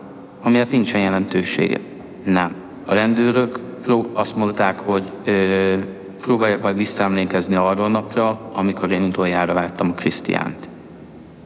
amiért 0.42 0.70
nincsen 0.70 1.00
jelentősége. 1.00 1.78
Nem. 2.24 2.54
A 2.87 2.94
rendőrök 2.94 3.58
azt 4.12 4.37
mondták, 4.37 4.78
hogy 4.78 5.02
ö, 5.24 5.74
próbáljak 6.20 6.62
majd 6.62 6.76
visszaemlékezni 6.76 7.54
arról 7.54 7.88
napra, 7.88 8.50
amikor 8.52 8.90
én 8.90 9.02
utoljára 9.02 9.52
láttam 9.52 9.90
a 9.90 9.94
Krisztiánt. 9.94 10.68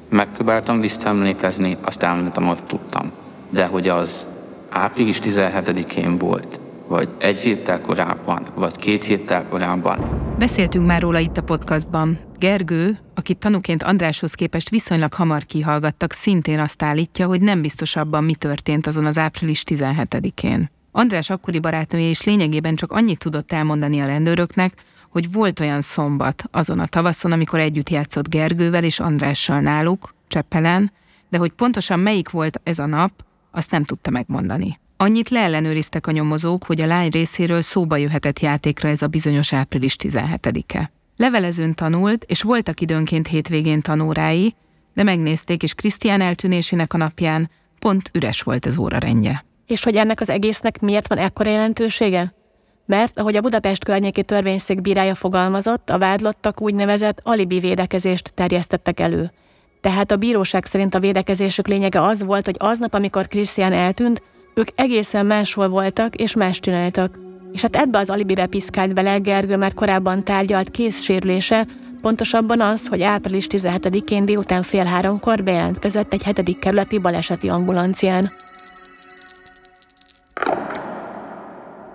Megpróbáltam 0.08 0.80
visszaemlékezni, 0.80 1.76
azt 1.80 2.02
elmondtam, 2.02 2.46
hogy 2.46 2.62
tudtam. 2.66 3.12
De 3.50 3.66
hogy 3.66 3.88
az 3.88 4.26
április 4.68 5.18
17-én 5.22 6.18
volt, 6.18 6.58
vagy 6.88 7.08
egy 7.18 7.40
héttel 7.40 7.80
korábban, 7.80 8.46
vagy 8.54 8.76
két 8.76 9.04
héttel 9.04 9.48
korábban. 9.48 10.24
Beszéltünk 10.38 10.86
már 10.86 11.00
róla 11.00 11.18
itt 11.18 11.36
a 11.36 11.42
podcastban. 11.42 12.18
Gergő, 12.38 12.98
akit 13.14 13.38
tanúként 13.38 13.82
Andráshoz 13.82 14.32
képest 14.32 14.70
viszonylag 14.70 15.12
hamar 15.12 15.44
kihallgattak, 15.44 16.12
szintén 16.12 16.58
azt 16.58 16.82
állítja, 16.82 17.26
hogy 17.26 17.40
nem 17.40 17.62
biztos 17.62 17.96
abban, 17.96 18.24
mi 18.24 18.34
történt 18.34 18.86
azon 18.86 19.06
az 19.06 19.18
április 19.18 19.62
17-én. 19.66 20.70
András 20.92 21.30
akkori 21.30 21.58
barátnője 21.58 22.08
is 22.08 22.22
lényegében 22.22 22.74
csak 22.74 22.92
annyit 22.92 23.18
tudott 23.18 23.52
elmondani 23.52 24.00
a 24.00 24.06
rendőröknek, 24.06 24.72
hogy 25.08 25.32
volt 25.32 25.60
olyan 25.60 25.80
szombat 25.80 26.44
azon 26.50 26.78
a 26.78 26.86
tavaszon, 26.86 27.32
amikor 27.32 27.58
együtt 27.58 27.90
játszott 27.90 28.28
Gergővel 28.28 28.84
és 28.84 29.00
Andrással 29.00 29.60
náluk, 29.60 30.14
Cseppelen, 30.28 30.92
de 31.30 31.38
hogy 31.38 31.50
pontosan 31.50 32.00
melyik 32.00 32.30
volt 32.30 32.60
ez 32.62 32.78
a 32.78 32.86
nap, 32.86 33.12
azt 33.50 33.70
nem 33.70 33.84
tudta 33.84 34.10
megmondani. 34.10 34.78
Annyit 34.98 35.28
leellenőriztek 35.28 36.06
a 36.06 36.10
nyomozók, 36.10 36.64
hogy 36.64 36.80
a 36.80 36.86
lány 36.86 37.08
részéről 37.08 37.60
szóba 37.60 37.96
jöhetett 37.96 38.40
játékra 38.40 38.88
ez 38.88 39.02
a 39.02 39.06
bizonyos 39.06 39.52
április 39.52 39.96
17-e. 39.98 40.90
Levelezőn 41.16 41.74
tanult, 41.74 42.24
és 42.24 42.42
voltak 42.42 42.80
időnként 42.80 43.26
hétvégén 43.26 43.80
tanórái, 43.80 44.54
de 44.94 45.02
megnézték, 45.02 45.62
és 45.62 45.74
Krisztián 45.74 46.20
eltűnésének 46.20 46.92
a 46.92 46.96
napján 46.96 47.50
pont 47.78 48.10
üres 48.12 48.42
volt 48.42 48.66
az 48.66 48.78
órarendje. 48.78 49.44
És 49.66 49.84
hogy 49.84 49.96
ennek 49.96 50.20
az 50.20 50.30
egésznek 50.30 50.80
miért 50.80 51.08
van 51.08 51.18
ekkora 51.18 51.50
jelentősége? 51.50 52.34
Mert, 52.86 53.18
ahogy 53.18 53.36
a 53.36 53.40
Budapest 53.40 53.84
környéki 53.84 54.22
törvényszék 54.22 54.80
bírája 54.80 55.14
fogalmazott, 55.14 55.90
a 55.90 55.98
vádlottak 55.98 56.60
úgynevezett 56.60 57.20
alibi 57.22 57.58
védekezést 57.58 58.32
terjesztettek 58.34 59.00
elő. 59.00 59.32
Tehát 59.80 60.10
a 60.10 60.16
bíróság 60.16 60.64
szerint 60.64 60.94
a 60.94 61.00
védekezésük 61.00 61.68
lényege 61.68 62.02
az 62.02 62.22
volt, 62.22 62.44
hogy 62.44 62.56
aznap, 62.58 62.94
amikor 62.94 63.28
Krisztián 63.28 63.72
eltűnt, 63.72 64.22
ők 64.58 64.68
egészen 64.74 65.26
máshol 65.26 65.68
voltak 65.68 66.14
és 66.14 66.34
más 66.34 66.60
csináltak. 66.60 67.18
És 67.52 67.62
hát 67.62 67.76
ebbe 67.76 67.98
az 67.98 68.10
alibibe 68.10 68.46
piszkált 68.46 68.94
bele 68.94 69.18
Gergő 69.18 69.56
már 69.56 69.74
korábban 69.74 70.24
tárgyalt 70.24 70.70
készsérülése, 70.70 71.66
pontosabban 72.00 72.60
az, 72.60 72.86
hogy 72.86 73.02
április 73.02 73.46
17-én 73.50 74.24
délután 74.24 74.62
fél 74.62 74.84
háromkor 74.84 75.42
bejelentkezett 75.42 76.12
egy 76.12 76.22
hetedik 76.22 76.58
kerületi 76.58 76.98
baleseti 76.98 77.48
ambulancián. 77.48 78.32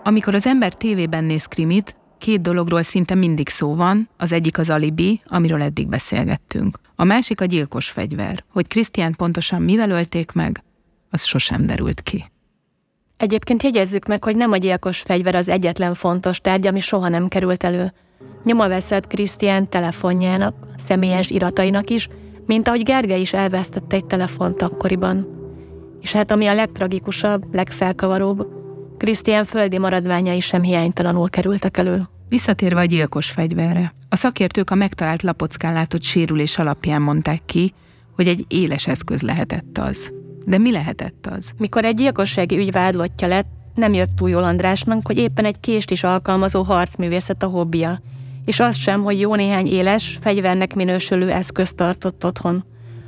Amikor 0.03 0.35
az 0.35 0.45
ember 0.45 0.73
tévében 0.73 1.23
néz 1.23 1.45
krimit, 1.45 1.95
két 2.17 2.41
dologról 2.41 2.81
szinte 2.81 3.15
mindig 3.15 3.49
szó 3.49 3.75
van, 3.75 4.09
az 4.17 4.31
egyik 4.31 4.57
az 4.57 4.69
alibi, 4.69 5.21
amiről 5.25 5.61
eddig 5.61 5.87
beszélgettünk. 5.87 6.79
A 6.95 7.03
másik 7.03 7.41
a 7.41 7.45
gyilkos 7.45 7.89
fegyver. 7.89 8.43
Hogy 8.51 8.67
Krisztián 8.67 9.15
pontosan 9.15 9.61
mivel 9.61 9.89
ölték 9.89 10.31
meg, 10.31 10.63
az 11.09 11.23
sosem 11.23 11.65
derült 11.65 12.01
ki. 12.01 12.30
Egyébként 13.21 13.63
jegyezzük 13.63 14.07
meg, 14.07 14.23
hogy 14.23 14.35
nem 14.35 14.51
a 14.51 14.57
gyilkos 14.57 14.99
fegyver 14.99 15.35
az 15.35 15.49
egyetlen 15.49 15.93
fontos 15.93 16.41
tárgy, 16.41 16.67
ami 16.67 16.79
soha 16.79 17.07
nem 17.07 17.27
került 17.27 17.63
elő. 17.63 17.93
Nyoma 18.43 18.67
veszett 18.67 19.07
Krisztián 19.07 19.69
telefonjának, 19.69 20.55
személyes 20.77 21.29
iratainak 21.29 21.89
is, 21.89 22.07
mint 22.45 22.67
ahogy 22.67 22.83
Gergely 22.83 23.19
is 23.21 23.33
elvesztette 23.33 23.95
egy 23.95 24.05
telefont 24.05 24.61
akkoriban. 24.61 25.27
És 25.99 26.11
hát 26.11 26.31
ami 26.31 26.47
a 26.47 26.53
legtragikusabb, 26.53 27.55
legfelkavaróbb, 27.55 28.47
Krisztián 28.97 29.45
földi 29.45 29.77
maradványai 29.77 30.39
sem 30.39 30.61
hiánytalanul 30.61 31.29
kerültek 31.29 31.77
elő. 31.77 32.09
Visszatérve 32.29 32.79
a 32.79 32.85
gyilkos 32.85 33.29
fegyverre, 33.29 33.93
a 34.09 34.15
szakértők 34.15 34.69
a 34.69 34.75
megtalált 34.75 35.23
lapockán 35.23 35.73
látott 35.73 36.03
sérülés 36.03 36.57
alapján 36.57 37.01
mondták 37.01 37.41
ki, 37.45 37.73
hogy 38.15 38.27
egy 38.27 38.45
éles 38.47 38.87
eszköz 38.87 39.21
lehetett 39.21 39.77
az. 39.77 40.20
De 40.45 40.57
mi 40.57 40.71
lehetett 40.71 41.27
az? 41.31 41.51
Mikor 41.57 41.85
egy 41.85 41.95
gyilkossági 41.95 42.57
ügy 42.57 42.71
vádlottja 42.71 43.27
lett, 43.27 43.47
nem 43.75 43.93
jött 43.93 44.15
túl 44.15 44.29
jól 44.29 44.43
Andrásnak, 44.43 45.07
hogy 45.07 45.17
éppen 45.17 45.45
egy 45.45 45.59
kést 45.59 45.91
is 45.91 46.03
alkalmazó 46.03 46.61
harcművészet 46.61 47.43
a 47.43 47.47
hobbija, 47.47 48.01
és 48.45 48.59
az 48.59 48.75
sem, 48.75 49.03
hogy 49.03 49.19
jó 49.19 49.35
néhány 49.35 49.67
éles, 49.67 50.17
fegyvernek 50.21 50.75
minősülő 50.75 51.31
eszközt 51.31 51.75
tartott 51.75 52.25
otthon. 52.25 52.65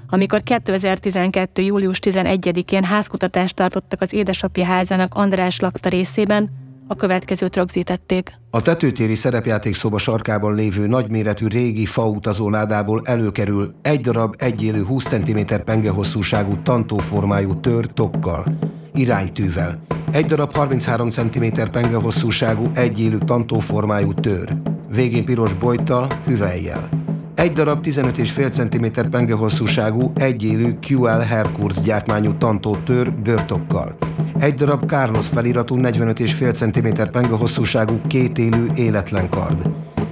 Amikor 0.09 0.43
2012. 0.43 1.61
július 1.61 1.99
11-én 2.01 2.83
házkutatást 2.83 3.55
tartottak 3.55 4.01
az 4.01 4.13
édesapja 4.13 4.65
házának 4.65 5.13
András 5.13 5.59
lakta 5.59 5.89
részében, 5.89 6.49
a 6.87 6.95
következőt 6.95 7.55
rögzítették. 7.55 8.39
A 8.49 8.61
tetőtéri 8.61 9.15
szerepjáték 9.15 9.75
szoba 9.75 9.97
sarkában 9.97 10.55
lévő 10.55 10.87
nagyméretű 10.87 11.47
régi 11.47 11.85
fautazó 11.85 12.49
ládából 12.49 13.01
előkerül 13.03 13.75
egy 13.81 14.01
darab 14.01 14.35
egyélő 14.37 14.83
20 14.83 15.05
cm 15.05 15.39
penge 15.65 15.89
hosszúságú 15.89 16.61
tantóformájú 16.61 17.59
tör 17.59 17.85
tokkal, 17.85 18.57
iránytűvel, 18.93 19.81
egy 20.11 20.25
darab 20.25 20.53
33 20.53 21.09
cm 21.09 21.45
penge 21.71 21.95
hosszúságú 21.95 22.71
egyélő 22.73 23.17
tantóformájú 23.17 24.13
tör, 24.13 24.57
végén 24.89 25.25
piros 25.25 25.53
bojttal, 25.53 26.07
hüvelyjel. 26.25 27.02
Egy 27.35 27.53
darab 27.53 27.85
15,5 27.85 28.51
cm 28.51 29.09
penge 29.09 29.33
hosszúságú, 29.33 30.11
egyélő 30.15 30.77
QL 30.87 31.07
Herkurs 31.07 31.81
gyártmányú 31.81 32.37
tantó 32.37 32.77
tör 32.85 33.13
bőrtokkal. 33.13 33.95
Egy 34.39 34.55
darab 34.55 34.85
Carlos 34.85 35.27
feliratú 35.27 35.75
45,5 35.77 36.53
cm 36.53 37.11
penge 37.11 37.35
hosszúságú 37.35 38.01
kétélű 38.07 38.65
életlen 38.75 39.29
kard. 39.29 39.69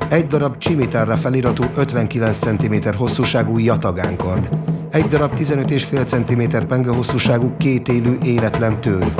Egy 0.09 0.27
darab 0.27 0.57
Cimitarra 0.57 1.15
feliratú 1.15 1.63
59 1.75 2.37
cm 2.37 2.75
hosszúságú 2.97 3.57
jatagánkard. 3.57 4.49
Egy 4.91 5.07
darab 5.07 5.39
15,5 5.39 6.05
cm 6.05 6.67
penge 6.67 6.89
hosszúságú 6.89 7.55
kétélű 7.57 8.17
életlen 8.23 8.81
tőr. 8.81 9.13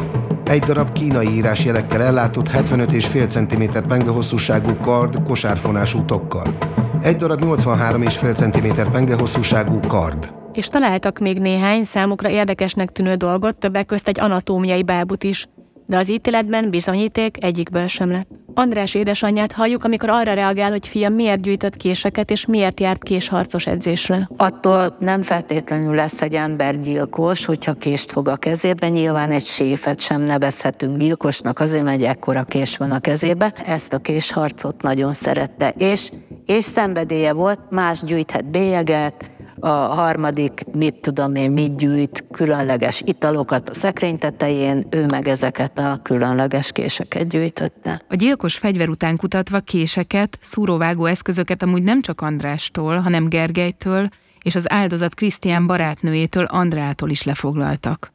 Egy 0.52 0.64
darab 0.64 0.92
kínai 0.92 1.28
írásjelekkel 1.28 2.02
ellátott 2.02 2.50
75,5 2.50 3.30
cm 3.30 3.88
penge 3.88 4.10
hosszúságú 4.10 4.76
kard 4.76 5.24
kosárfonású 5.24 6.06
tokkal 6.06 6.58
egy 7.02 7.16
darab 7.16 7.42
83,5 7.42 8.36
cm 8.36 8.92
penge 8.92 9.16
hosszúságú 9.16 9.80
kard. 9.80 10.34
És 10.54 10.68
találtak 10.68 11.20
még 11.20 11.40
néhány 11.40 11.84
számukra 11.84 12.30
érdekesnek 12.30 12.90
tűnő 12.90 13.16
dolgot, 13.16 13.56
többek 13.56 13.86
közt 13.86 14.08
egy 14.08 14.20
anatómiai 14.20 14.84
bábut 14.84 15.24
is, 15.24 15.48
de 15.92 15.98
az 15.98 16.10
ítéletben 16.10 16.70
bizonyíték 16.70 17.44
egyikből 17.44 17.88
sem 17.88 18.12
lett. 18.12 18.28
András 18.54 18.94
édesanyját 18.96 19.52
halljuk, 19.52 19.84
amikor 19.84 20.10
arra 20.10 20.34
reagál, 20.34 20.70
hogy 20.70 20.88
fia 20.88 21.10
miért 21.10 21.42
gyűjtött 21.42 21.76
késeket, 21.76 22.32
és 22.32 22.46
miért 22.46 22.80
járt 22.80 23.04
késharcos 23.04 23.68
edzésre. 23.68 24.30
Attól 24.38 24.96
nem 25.00 25.22
feltétlenül 25.22 25.96
lesz 25.96 26.22
egy 26.22 26.34
ember 26.34 26.80
gyilkos, 26.82 27.46
hogyha 27.46 27.74
kést 27.74 28.12
fog 28.12 28.28
a 28.28 28.36
kezébe. 28.36 28.90
Nyilván 28.90 29.32
egy 29.32 29.46
séfet 29.46 30.00
sem 30.00 30.22
nevezhetünk 30.22 30.98
gyilkosnak, 30.98 31.60
azért 31.60 31.84
mert 31.84 32.02
egy 32.02 32.08
ekkora 32.08 32.44
kés 32.44 32.78
van 32.78 32.92
a 32.92 33.00
kezébe. 33.00 33.54
Ezt 33.66 33.94
a 33.94 33.98
késharcot 33.98 34.82
nagyon 34.82 35.14
szerette, 35.14 35.74
és, 35.78 36.12
és 36.46 36.64
szenvedélye 36.64 37.34
volt, 37.34 37.60
más 37.70 38.04
gyűjthet 38.04 38.46
bélyeget, 38.52 39.31
a 39.62 39.68
harmadik, 39.68 40.64
mit 40.74 40.96
tudom 40.96 41.36
én, 41.36 41.52
mit 41.52 41.78
gyűjt, 41.78 42.24
különleges 42.32 43.02
italokat 43.06 43.70
a 43.70 43.74
szekrény 43.74 44.18
tetején, 44.18 44.84
ő 44.90 45.06
meg 45.06 45.28
ezeket 45.28 45.80
a 45.80 46.00
különleges 46.04 46.72
késeket 46.72 47.28
gyűjtötte. 47.28 48.02
A 48.10 48.16
gyilkos 48.16 48.58
fegyver 48.58 48.90
után 48.90 49.18
kutatva 49.18 49.60
késeket, 49.60 50.38
szúróvágó 50.42 51.06
eszközöket 51.06 51.64
amúgy 51.64 51.84
nem 51.84 52.02
csak 52.02 52.22
Andrástól, 52.22 52.96
hanem 52.96 53.30
Gergelytől 53.30 54.08
és 54.44 54.56
az 54.56 54.72
áldozat 54.72 55.14
Krisztián 55.14 55.68
barátnőjétől 55.68 56.44
Andrától 56.44 57.10
is 57.10 57.24
lefoglaltak. 57.24 58.12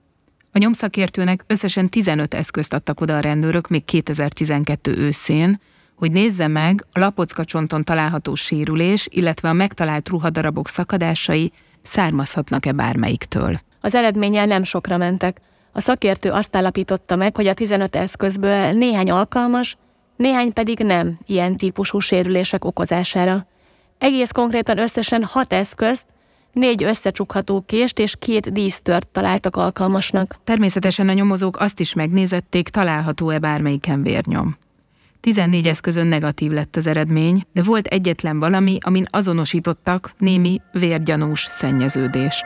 A 0.53 0.59
nyomszakértőnek 0.59 1.45
összesen 1.47 1.89
15 1.89 2.35
eszközt 2.35 2.73
adtak 2.73 3.01
oda 3.01 3.17
a 3.17 3.21
rendőrök 3.21 3.69
még 3.69 3.85
2012 3.85 4.97
őszén, 4.97 5.61
hogy 5.97 6.13
nézze 6.13 6.47
meg 6.47 6.87
a 6.93 6.99
lapocka 6.99 7.45
csonton 7.45 7.85
található 7.85 8.35
sérülés, 8.35 9.09
illetve 9.11 9.49
a 9.49 9.53
megtalált 9.53 10.09
ruhadarabok 10.09 10.69
szakadásai 10.69 11.53
származhatnak-e 11.83 12.73
bármelyiktől. 12.73 13.61
Az 13.81 13.95
eredménnyel 13.95 14.47
nem 14.47 14.63
sokra 14.63 14.97
mentek. 14.97 15.41
A 15.73 15.81
szakértő 15.81 16.31
azt 16.31 16.57
állapította 16.57 17.17
meg, 17.17 17.37
hogy 17.37 17.47
a 17.47 17.55
15 17.55 17.97
eszközből 17.97 18.73
néhány 18.73 19.11
alkalmas, 19.11 19.77
néhány 20.17 20.53
pedig 20.53 20.79
nem 20.79 21.19
ilyen 21.27 21.57
típusú 21.57 21.99
sérülések 21.99 22.65
okozására. 22.65 23.47
Egész 23.99 24.31
konkrétan 24.31 24.79
összesen 24.79 25.25
hat 25.25 25.53
eszközt, 25.53 26.07
négy 26.53 26.83
összecsukható 26.83 27.63
kést 27.67 27.99
és 27.99 28.15
két 28.19 28.53
dísztört 28.53 29.07
találtak 29.07 29.57
alkalmasnak. 29.57 30.39
Természetesen 30.45 31.09
a 31.09 31.13
nyomozók 31.13 31.57
azt 31.61 31.81
is 31.81 31.95
megnézették, 31.95 32.69
található-e 32.69 33.39
bármelyiken 33.39 34.03
vérnyom. 34.03 34.57
14 35.27 35.67
eszközön 35.67 36.07
negatív 36.07 36.51
lett 36.51 36.77
az 36.77 36.87
eredmény, 36.87 37.43
de 37.53 37.63
volt 37.63 37.87
egyetlen 37.87 38.39
valami, 38.39 38.79
amin 38.81 39.07
azonosítottak 39.11 40.13
némi 40.19 40.61
vérgyanús 40.73 41.47
szennyeződést. 41.51 42.45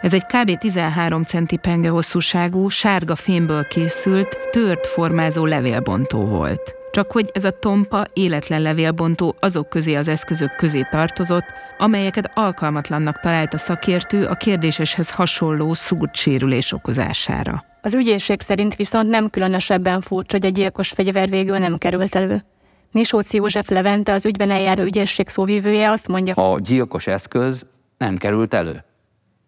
Ez 0.00 0.12
egy 0.14 0.24
kb. 0.24 0.58
13 0.58 1.22
centi 1.22 1.56
penge 1.56 1.88
hosszúságú, 1.88 2.68
sárga 2.68 3.16
fémből 3.16 3.66
készült, 3.66 4.38
tört 4.50 4.86
formázó 4.86 5.44
levélbontó 5.46 6.24
volt. 6.24 6.74
csak 6.90 7.12
hogy 7.12 7.30
ez 7.32 7.44
a 7.44 7.58
tompa 7.58 8.04
életlen 8.12 8.62
levélbontó 8.62 9.36
azok 9.40 9.68
közé 9.68 9.94
az 9.94 10.08
eszközök 10.08 10.56
közé 10.56 10.86
tartozott, 10.90 11.46
amelyeket 11.78 12.30
alkalmatlannak 12.34 13.20
talált 13.20 13.54
a 13.54 13.58
szakértő 13.58 14.24
a 14.24 14.34
kérdéseshez 14.34 15.10
hasonló 15.10 15.74
szúrt 15.74 16.16
sérülés 16.16 16.72
okozására. 16.72 17.67
Az 17.82 17.94
ügyészség 17.94 18.40
szerint 18.40 18.76
viszont 18.76 19.08
nem 19.08 19.30
különösebben 19.30 20.00
furcsa, 20.00 20.36
hogy 20.36 20.46
a 20.46 20.48
gyilkos 20.48 20.88
fegyver 20.88 21.28
végül 21.28 21.58
nem 21.58 21.78
került 21.78 22.14
elő. 22.14 22.44
Nisóci 22.90 23.36
József 23.36 23.68
Levente, 23.68 24.12
az 24.12 24.26
ügyben 24.26 24.50
eljáró 24.50 24.82
ügyészség 24.82 25.28
szóvívője 25.28 25.90
azt 25.90 26.08
mondja, 26.08 26.34
A 26.34 26.58
gyilkos 26.58 27.06
eszköz 27.06 27.66
nem 27.98 28.16
került 28.16 28.54
elő. 28.54 28.84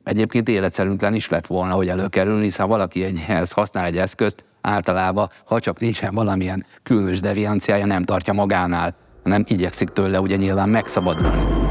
Egyébként 0.04 0.48
életszerűtlen 0.48 1.14
is 1.14 1.28
lett 1.28 1.46
volna, 1.46 1.74
hogy 1.74 1.88
előkerülni, 1.88 2.42
hiszen 2.42 2.68
valaki 2.68 3.04
egyhez 3.04 3.50
használ 3.50 3.84
egy 3.84 3.96
eszközt, 3.96 4.44
általában, 4.60 5.28
ha 5.44 5.60
csak 5.60 5.80
nincsen 5.80 6.14
valamilyen 6.14 6.66
különös 6.82 7.20
devianciája, 7.20 7.86
nem 7.86 8.04
tartja 8.04 8.32
magánál, 8.32 8.96
hanem 9.22 9.44
igyekszik 9.48 9.88
tőle 9.88 10.20
ugye 10.20 10.36
nyilván 10.36 10.68
megszabadulni. 10.68 11.69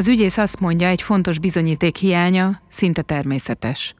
Az 0.00 0.08
ügyész 0.08 0.36
azt 0.36 0.60
mondja, 0.60 0.86
egy 0.88 1.02
fontos 1.02 1.38
bizonyíték 1.38 1.96
hiánya 1.96 2.60
szinte 2.68 3.02
természetes. 3.02 3.94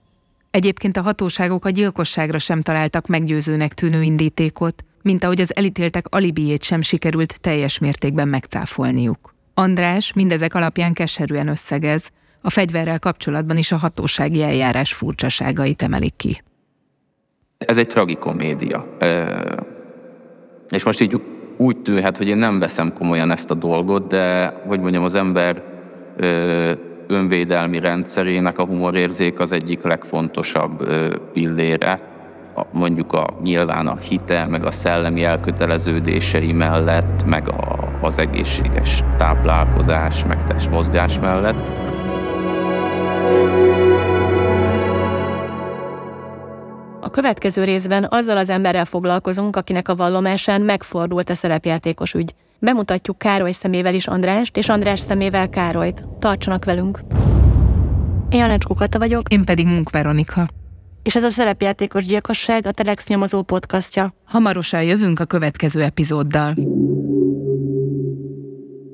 Egyébként 0.51 0.97
a 0.97 1.03
hatóságok 1.03 1.65
a 1.65 1.71
gyilkosságra 1.71 2.39
sem 2.39 2.63
találtak 2.63 3.07
meggyőzőnek 3.07 3.75
tűnő 3.75 4.03
indítékot, 4.03 4.85
mint 5.03 5.25
ahogy 5.25 5.41
az 5.41 5.57
elítéltek 5.57 6.07
alibiét 6.09 6.63
sem 6.63 6.81
sikerült 6.81 7.41
teljes 7.41 7.79
mértékben 7.79 8.29
megcáfolniuk. 8.29 9.35
András 9.55 10.13
mindezek 10.13 10.55
alapján 10.55 10.93
keserűen 10.93 11.49
összegez, 11.49 12.11
a 12.41 12.51
fegyverrel 12.51 12.99
kapcsolatban 12.99 13.57
is 13.57 13.73
a 13.73 13.77
hatósági 13.77 14.43
eljárás 14.43 14.93
furcsaságait 14.93 15.83
emelik 15.83 16.17
ki. 16.17 16.43
Ez 17.59 17.77
egy 17.77 17.87
tragikomédia. 17.87 18.97
És 20.69 20.85
most 20.85 21.01
így 21.01 21.23
úgy 21.57 21.77
tűnhet, 21.77 22.17
hogy 22.17 22.29
én 22.29 22.37
nem 22.37 22.59
veszem 22.59 22.93
komolyan 22.93 23.31
ezt 23.31 23.51
a 23.51 23.55
dolgot, 23.55 24.07
de 24.07 24.47
hogy 24.67 24.81
mondjam, 24.81 25.05
az 25.05 25.15
ember 25.15 25.69
önvédelmi 27.07 27.79
rendszerének 27.79 28.59
a 28.59 28.65
humorérzék 28.65 29.41
az 29.41 29.53
egyik 29.53 29.83
legfontosabb 29.83 30.89
pillére. 31.33 32.01
Mondjuk 32.73 33.13
a, 33.13 33.27
nyilván 33.43 33.87
a 33.87 33.97
hite, 33.97 34.47
meg 34.47 34.65
a 34.65 34.71
szellemi 34.71 35.25
elköteleződései 35.25 36.53
mellett, 36.53 37.25
meg 37.27 37.49
a, 37.49 37.91
az 38.01 38.19
egészséges 38.19 39.03
táplálkozás, 39.17 40.25
meg 40.25 40.45
testmozgás 40.45 41.19
mellett. 41.19 41.89
A 47.01 47.11
következő 47.11 47.65
részben 47.65 48.07
azzal 48.11 48.37
az 48.37 48.51
emberrel 48.51 48.85
foglalkozunk, 48.85 49.57
akinek 49.57 49.89
a 49.89 49.95
vallomásán 49.95 50.61
megfordult 50.61 51.31
a 51.31 51.35
szerepjátékos 51.35 52.15
ügy. 52.15 52.35
Bemutatjuk 52.63 53.19
Károly 53.19 53.53
szemével 53.53 53.95
is 53.95 54.07
Andrást, 54.07 54.57
és 54.57 54.69
András 54.69 55.01
szemével 55.01 55.49
Károlyt. 55.49 56.05
Tartsanak 56.19 56.65
velünk! 56.65 57.01
Én 58.29 58.39
Janecskó 58.39 58.75
Kata 58.75 58.99
vagyok. 58.99 59.29
Én 59.29 59.45
pedig 59.45 59.67
Munk 59.67 59.91
Veronika. 59.91 60.49
És 61.03 61.17
ez 61.17 61.23
a 61.23 61.31
szerepjátékos 61.31 62.05
gyilkosság 62.05 62.67
a 62.67 62.71
Telex 62.71 63.09
nyomozó 63.09 63.43
podcastja. 63.43 64.15
Hamarosan 64.25 64.83
jövünk 64.83 65.21
a 65.21 65.25
következő 65.25 65.83
epizóddal. 65.83 66.55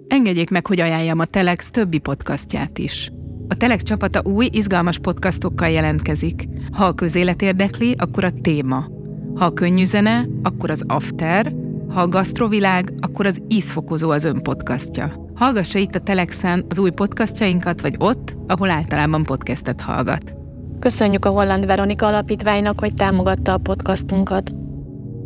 Engedjék 0.08 0.50
meg, 0.50 0.66
hogy 0.66 0.80
ajánljam 0.80 1.18
a 1.18 1.24
Telex 1.24 1.70
többi 1.70 1.98
podcastját 1.98 2.78
is. 2.78 3.10
A 3.48 3.54
Telex 3.54 3.82
csapata 3.82 4.22
új, 4.24 4.48
izgalmas 4.52 4.98
podcastokkal 4.98 5.68
jelentkezik. 5.68 6.48
Ha 6.72 6.84
a 6.84 6.94
közélet 6.94 7.42
érdekli, 7.42 7.94
akkor 7.98 8.24
a 8.24 8.30
téma. 8.42 8.86
Ha 9.34 9.44
a 9.44 9.52
könnyű 9.52 9.84
zene, 9.84 10.26
akkor 10.42 10.70
az 10.70 10.82
After, 10.86 11.52
ha 11.88 12.00
a 12.00 12.08
gasztrovilág, 12.08 12.94
akkor 13.00 13.26
az 13.26 13.38
ízfokozó 13.48 14.10
az 14.10 14.24
ön 14.24 14.42
podcastja. 14.42 15.30
Hallgassa 15.34 15.78
itt 15.78 15.94
a 15.94 15.98
Telexen 15.98 16.64
az 16.68 16.78
új 16.78 16.90
podcastjainkat, 16.90 17.80
vagy 17.80 17.94
ott, 17.98 18.36
ahol 18.46 18.70
általában 18.70 19.22
podcastet 19.22 19.80
hallgat. 19.80 20.34
Köszönjük 20.78 21.24
a 21.24 21.28
Holland 21.28 21.66
Veronika 21.66 22.06
Alapítványnak, 22.06 22.80
hogy 22.80 22.94
támogatta 22.94 23.52
a 23.52 23.58
podcastunkat. 23.58 24.54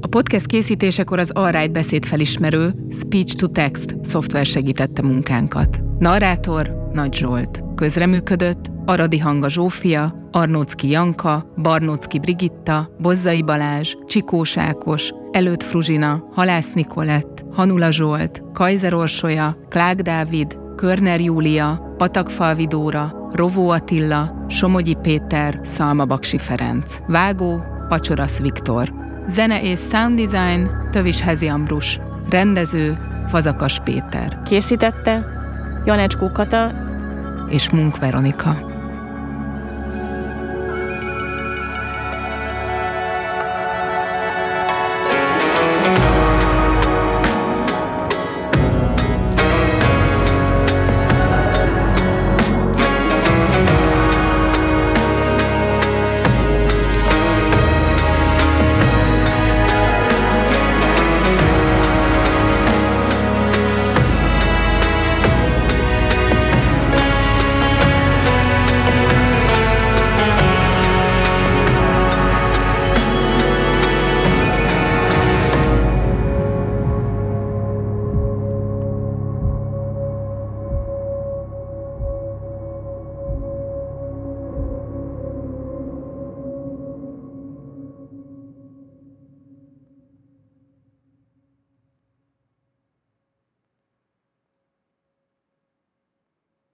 A 0.01 0.07
podcast 0.07 0.47
készítésekor 0.47 1.19
az 1.19 1.31
Alright 1.31 1.73
beszédfelismerő 1.73 2.75
Speech 2.91 3.35
to 3.35 3.47
Text 3.47 3.97
szoftver 4.03 4.47
segítette 4.47 5.03
munkánkat. 5.03 5.81
Narrátor 5.99 6.91
Nagy 6.93 7.15
Zsolt. 7.15 7.65
Közreműködött 7.75 8.71
Aradi 8.85 9.19
Hanga 9.19 9.49
Zsófia, 9.49 10.20
Arnócki 10.33 10.89
Janka, 10.89 11.53
Barnócki 11.63 12.19
Brigitta, 12.19 12.91
Bozzai 12.99 13.43
Balázs, 13.43 13.95
Csikós 14.07 14.57
Ákos, 14.57 15.11
Előtt 15.33 15.63
Fruzsina, 15.63 16.25
Halász 16.33 16.73
Nikolett, 16.73 17.45
Hanula 17.53 17.91
Zsolt, 17.91 18.43
Kajzer 18.53 18.95
Orsolya, 18.95 19.57
Klák 19.69 20.01
Dávid, 20.01 20.59
Körner 20.77 21.21
Júlia, 21.21 21.95
Patakfalvi 21.97 22.67
Dóra, 22.67 23.29
Rovó 23.33 23.69
Attila, 23.69 24.45
Somogyi 24.49 24.97
Péter, 25.03 25.61
Szalma 25.63 26.05
Baksi 26.05 26.39
Ferenc. 26.39 26.97
Vágó, 27.07 27.63
Pacsorasz 27.89 28.39
Viktor. 28.39 28.93
Zene 29.27 29.63
és 29.63 29.81
sound 29.91 30.21
design, 30.21 30.69
Tövis 30.91 31.21
Hezi 31.21 31.49
Ambrus. 31.49 32.01
Rendező, 32.31 32.99
Fazakas 33.27 33.81
Péter. 33.85 34.43
Készítette 34.45 35.27
Janecskó 35.85 36.31
Kata 36.33 36.73
és 37.49 37.71
Munk 37.71 37.99
Veronika. 37.99 38.70